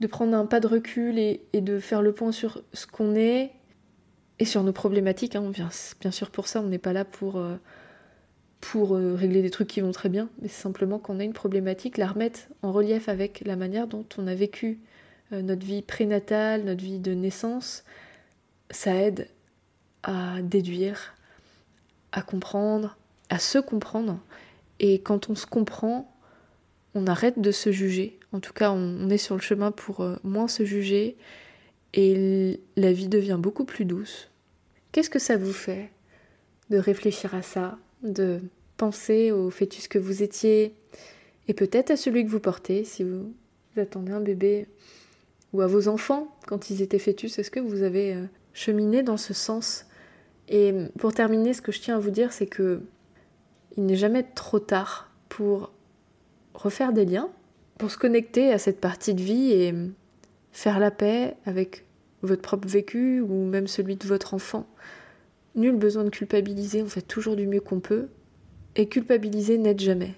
de 0.00 0.06
prendre 0.06 0.36
un 0.36 0.46
pas 0.46 0.60
de 0.60 0.66
recul 0.66 1.18
et, 1.18 1.40
de 1.52 1.78
faire 1.80 2.02
le 2.02 2.12
point 2.12 2.32
sur 2.32 2.62
ce 2.72 2.86
qu'on 2.86 3.14
est 3.14 3.52
et 4.38 4.44
sur 4.44 4.62
nos 4.62 4.72
problématiques. 4.72 5.34
Hein. 5.36 5.50
Bien 6.00 6.10
sûr 6.10 6.30
pour 6.30 6.46
ça, 6.46 6.60
on 6.60 6.68
n'est 6.68 6.78
pas 6.78 6.92
là 6.92 7.04
pour, 7.04 7.38
euh, 7.38 7.56
euh, 8.76 9.14
régler 9.14 9.42
des 9.42 9.50
trucs 9.50 9.68
qui 9.68 9.80
vont 9.80 9.92
très 9.92 10.08
bien, 10.08 10.28
mais 10.40 10.48
simplement 10.48 10.98
qu'on 10.98 11.18
a 11.18 11.24
une 11.24 11.32
problématique, 11.32 11.98
la 11.98 12.08
remettre 12.08 12.40
en 12.62 12.72
relief 12.72 13.08
avec 13.08 13.42
la 13.44 13.56
manière 13.56 13.88
dont 13.88 14.06
on 14.18 14.26
a 14.26 14.34
vécu 14.34 14.80
euh, 15.32 15.42
notre 15.42 15.66
vie 15.66 15.82
prénatale, 15.82 16.64
notre 16.64 16.82
vie 16.82 17.00
de 17.00 17.12
naissance, 17.12 17.84
ça 18.70 18.94
aide 18.94 19.28
à 20.04 20.40
déduire, 20.42 21.14
à 22.12 22.22
comprendre, 22.22 22.96
à 23.30 23.38
se 23.38 23.58
comprendre. 23.58 24.20
Et 24.80 25.00
quand 25.00 25.28
on 25.28 25.34
se 25.34 25.46
comprend, 25.46 26.14
on 26.94 27.06
arrête 27.06 27.40
de 27.40 27.50
se 27.50 27.72
juger. 27.72 28.17
En 28.32 28.40
tout 28.40 28.52
cas, 28.52 28.70
on, 28.70 29.08
est 29.08 29.18
sur 29.18 29.34
le 29.34 29.40
chemin 29.40 29.70
pour 29.70 30.00
euh, 30.00 30.16
moins 30.22 30.48
se 30.48 30.64
juger 30.64 31.16
et 31.94 32.60
la 32.76 32.92
vie 32.92 33.08
devient 33.08 33.38
beaucoup 33.38 33.64
plus 33.64 33.84
douce. 33.84 34.30
Qu'est-ce 34.92 35.10
que 35.10 35.18
ça 35.18 35.36
vous 35.36 35.52
fait 35.52 35.90
de 36.70 36.78
réfléchir 36.78 37.34
à 37.34 37.42
ça, 37.42 37.78
de 38.02 38.40
penser 38.76 39.32
au 39.32 39.50
fœtus 39.50 39.88
que 39.88 39.98
vous 39.98 40.22
étiez 40.22 40.74
et 41.48 41.54
peut-être 41.54 41.90
à 41.90 41.96
celui 41.96 42.24
que 42.24 42.30
vous 42.30 42.40
portez 42.40 42.84
si 42.84 43.02
vous, 43.02 43.32
attendez 43.76 44.12
un 44.12 44.20
bébé 44.20 44.66
ou 45.52 45.62
à 45.62 45.66
vos 45.66 45.88
enfants 45.88 46.36
quand 46.46 46.68
ils 46.68 46.82
étaient 46.82 46.98
fœtus? 46.98 47.38
Est-ce 47.38 47.50
que 47.50 47.60
vous 47.60 47.82
avez 47.82 48.14
euh, 48.14 48.24
cheminé 48.52 49.02
dans 49.02 49.16
ce 49.16 49.32
sens? 49.32 49.86
Et 50.48 50.74
pour 50.98 51.14
terminer, 51.14 51.54
ce 51.54 51.62
que 51.62 51.72
je 51.72 51.80
tiens 51.80 51.96
à 51.96 51.98
vous 51.98 52.10
dire, 52.10 52.32
c'est 52.32 52.46
que 52.46 52.82
il 53.76 53.86
n'est 53.86 53.96
jamais 53.96 54.24
trop 54.24 54.58
tard 54.58 55.10
pour 55.28 55.72
refaire 56.54 56.92
des 56.92 57.04
liens, 57.04 57.30
pour 57.78 57.90
se 57.90 57.96
connecter 57.96 58.52
à 58.52 58.58
cette 58.58 58.80
partie 58.80 59.14
de 59.14 59.22
vie 59.22 59.52
et 59.52 59.74
faire 60.52 60.80
la 60.80 60.90
paix 60.90 61.36
avec 61.46 61.84
votre 62.22 62.42
propre 62.42 62.68
vécu 62.68 63.20
ou 63.20 63.44
même 63.44 63.68
celui 63.68 63.96
de 63.96 64.06
votre 64.06 64.34
enfant. 64.34 64.66
Nul 65.54 65.76
besoin 65.76 66.04
de 66.04 66.10
culpabiliser, 66.10 66.82
on 66.82 66.88
fait 66.88 67.02
toujours 67.02 67.36
du 67.36 67.46
mieux 67.46 67.60
qu'on 67.60 67.80
peut. 67.80 68.08
Et 68.76 68.88
culpabiliser 68.88 69.58
n'aide 69.58 69.80
jamais. 69.80 70.14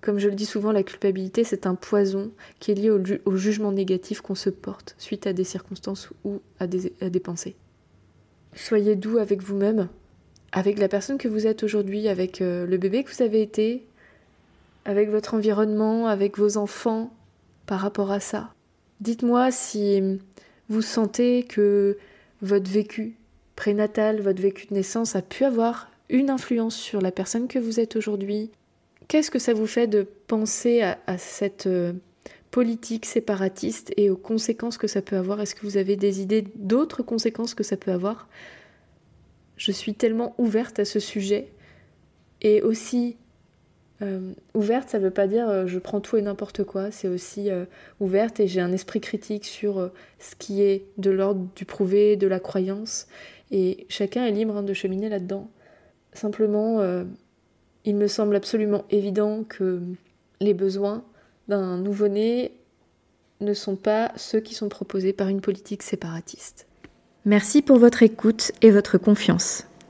Comme 0.00 0.18
je 0.18 0.28
le 0.28 0.34
dis 0.34 0.46
souvent, 0.46 0.72
la 0.72 0.82
culpabilité, 0.82 1.44
c'est 1.44 1.66
un 1.66 1.76
poison 1.76 2.32
qui 2.58 2.72
est 2.72 2.74
lié 2.74 2.90
au, 2.90 3.36
jugement 3.36 3.70
négatif 3.70 4.20
qu'on 4.20 4.34
se 4.34 4.50
porte 4.50 4.96
suite 4.98 5.28
à 5.28 5.32
des 5.32 5.44
circonstances 5.44 6.10
ou 6.24 6.40
à 6.58 6.66
des, 6.66 7.20
pensées. 7.20 7.54
Soyez 8.54 8.96
doux 8.96 9.18
avec 9.18 9.42
vous-même, 9.42 9.88
avec 10.50 10.80
la 10.80 10.88
personne 10.88 11.18
que 11.18 11.28
vous 11.28 11.46
êtes 11.46 11.62
aujourd'hui, 11.62 12.08
avec 12.08 12.40
euh, 12.40 12.66
le 12.66 12.76
bébé 12.78 13.04
que 13.04 13.14
vous 13.14 13.22
avez 13.22 13.42
été, 13.42 13.86
avec 14.84 15.10
votre 15.10 15.34
environnement, 15.34 16.06
avec 16.06 16.38
vos 16.38 16.56
enfants, 16.56 17.12
par 17.66 17.80
rapport 17.80 18.10
à 18.10 18.20
ça. 18.20 18.52
Dites-moi 19.00 19.50
si 19.50 20.02
vous 20.68 20.82
sentez 20.82 21.44
que 21.44 21.96
votre 22.40 22.70
vécu 22.70 23.16
prénatal, 23.56 24.20
votre 24.20 24.42
vécu 24.42 24.66
de 24.66 24.74
naissance 24.74 25.16
a 25.16 25.22
pu 25.22 25.44
avoir 25.44 25.90
une 26.08 26.30
influence 26.30 26.76
sur 26.76 27.00
la 27.00 27.10
personne 27.10 27.48
que 27.48 27.58
vous 27.58 27.80
êtes 27.80 27.96
aujourd'hui. 27.96 28.50
Qu'est-ce 29.08 29.30
que 29.30 29.38
ça 29.38 29.54
vous 29.54 29.66
fait 29.66 29.86
de 29.86 30.06
penser 30.26 30.82
à, 30.82 31.18
cette 31.18 31.66
euh, 31.66 31.92
politique 32.50 33.06
séparatiste 33.06 33.92
et 33.96 34.10
aux 34.10 34.16
conséquences 34.16 34.78
que 34.78 34.86
ça 34.86 35.02
peut 35.02 35.16
avoir? 35.16 35.40
Est-ce 35.40 35.54
que 35.54 35.62
vous 35.62 35.76
avez 35.76 35.96
des 35.96 36.20
idées 36.20 36.44
d'autres 36.56 37.02
conséquences 37.02 37.54
que 37.54 37.64
ça 37.64 37.76
peut 37.76 37.92
avoir? 37.92 38.28
Je 39.56 39.72
suis 39.72 39.94
tellement 39.94 40.34
ouverte 40.38 40.78
à 40.78 40.84
ce 40.84 40.98
sujet 40.98 41.48
et 42.40 42.62
aussi 42.62 43.16
euh, 44.02 44.32
ouverte, 44.54 44.90
ça 44.90 44.98
ne 44.98 45.04
veut 45.04 45.10
pas 45.10 45.26
dire 45.26 45.48
euh, 45.48 45.66
je 45.66 45.78
prends 45.78 46.00
tout 46.00 46.16
et 46.16 46.22
n'importe 46.22 46.64
quoi, 46.64 46.90
c'est 46.90 47.08
aussi 47.08 47.50
ouverte 48.00 48.40
et 48.40 48.48
j'ai 48.48 48.60
un 48.60 48.72
esprit 48.72 49.00
critique 49.00 49.44
sur 49.44 49.90
ce 50.18 50.34
qui 50.36 50.62
est 50.62 50.84
de 50.98 51.10
l'ordre 51.10 51.46
du 51.54 51.64
prouvé, 51.64 52.16
de 52.16 52.26
la 52.26 52.40
croyance, 52.40 53.06
et 53.52 53.86
chacun 53.88 54.24
est 54.24 54.32
libre 54.32 54.56
hein, 54.56 54.62
de 54.62 54.72
cheminer 54.72 55.08
là-dedans. 55.08 55.48
Simplement, 56.14 56.80
euh, 56.80 57.04
il 57.84 57.96
me 57.96 58.08
semble 58.08 58.34
absolument 58.34 58.84
évident 58.90 59.44
que 59.44 59.80
les 60.40 60.54
besoins 60.54 61.04
d'un 61.48 61.78
nouveau-né 61.78 62.52
ne 63.40 63.54
sont 63.54 63.76
pas 63.76 64.12
ceux 64.16 64.40
qui 64.40 64.54
sont 64.54 64.68
proposés 64.68 65.12
par 65.12 65.28
une 65.28 65.40
politique 65.40 65.82
séparatiste. 65.82 66.66
Merci 67.24 67.62
pour 67.62 67.78
votre 67.78 68.02
écoute 68.02 68.52
et 68.62 68.70
votre 68.70 68.98
confiance. 68.98 69.66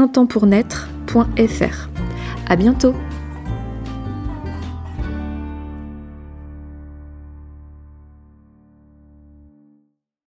edvige.intempournaître.fr. 0.00 1.88
À 2.48 2.56
bientôt! 2.56 2.94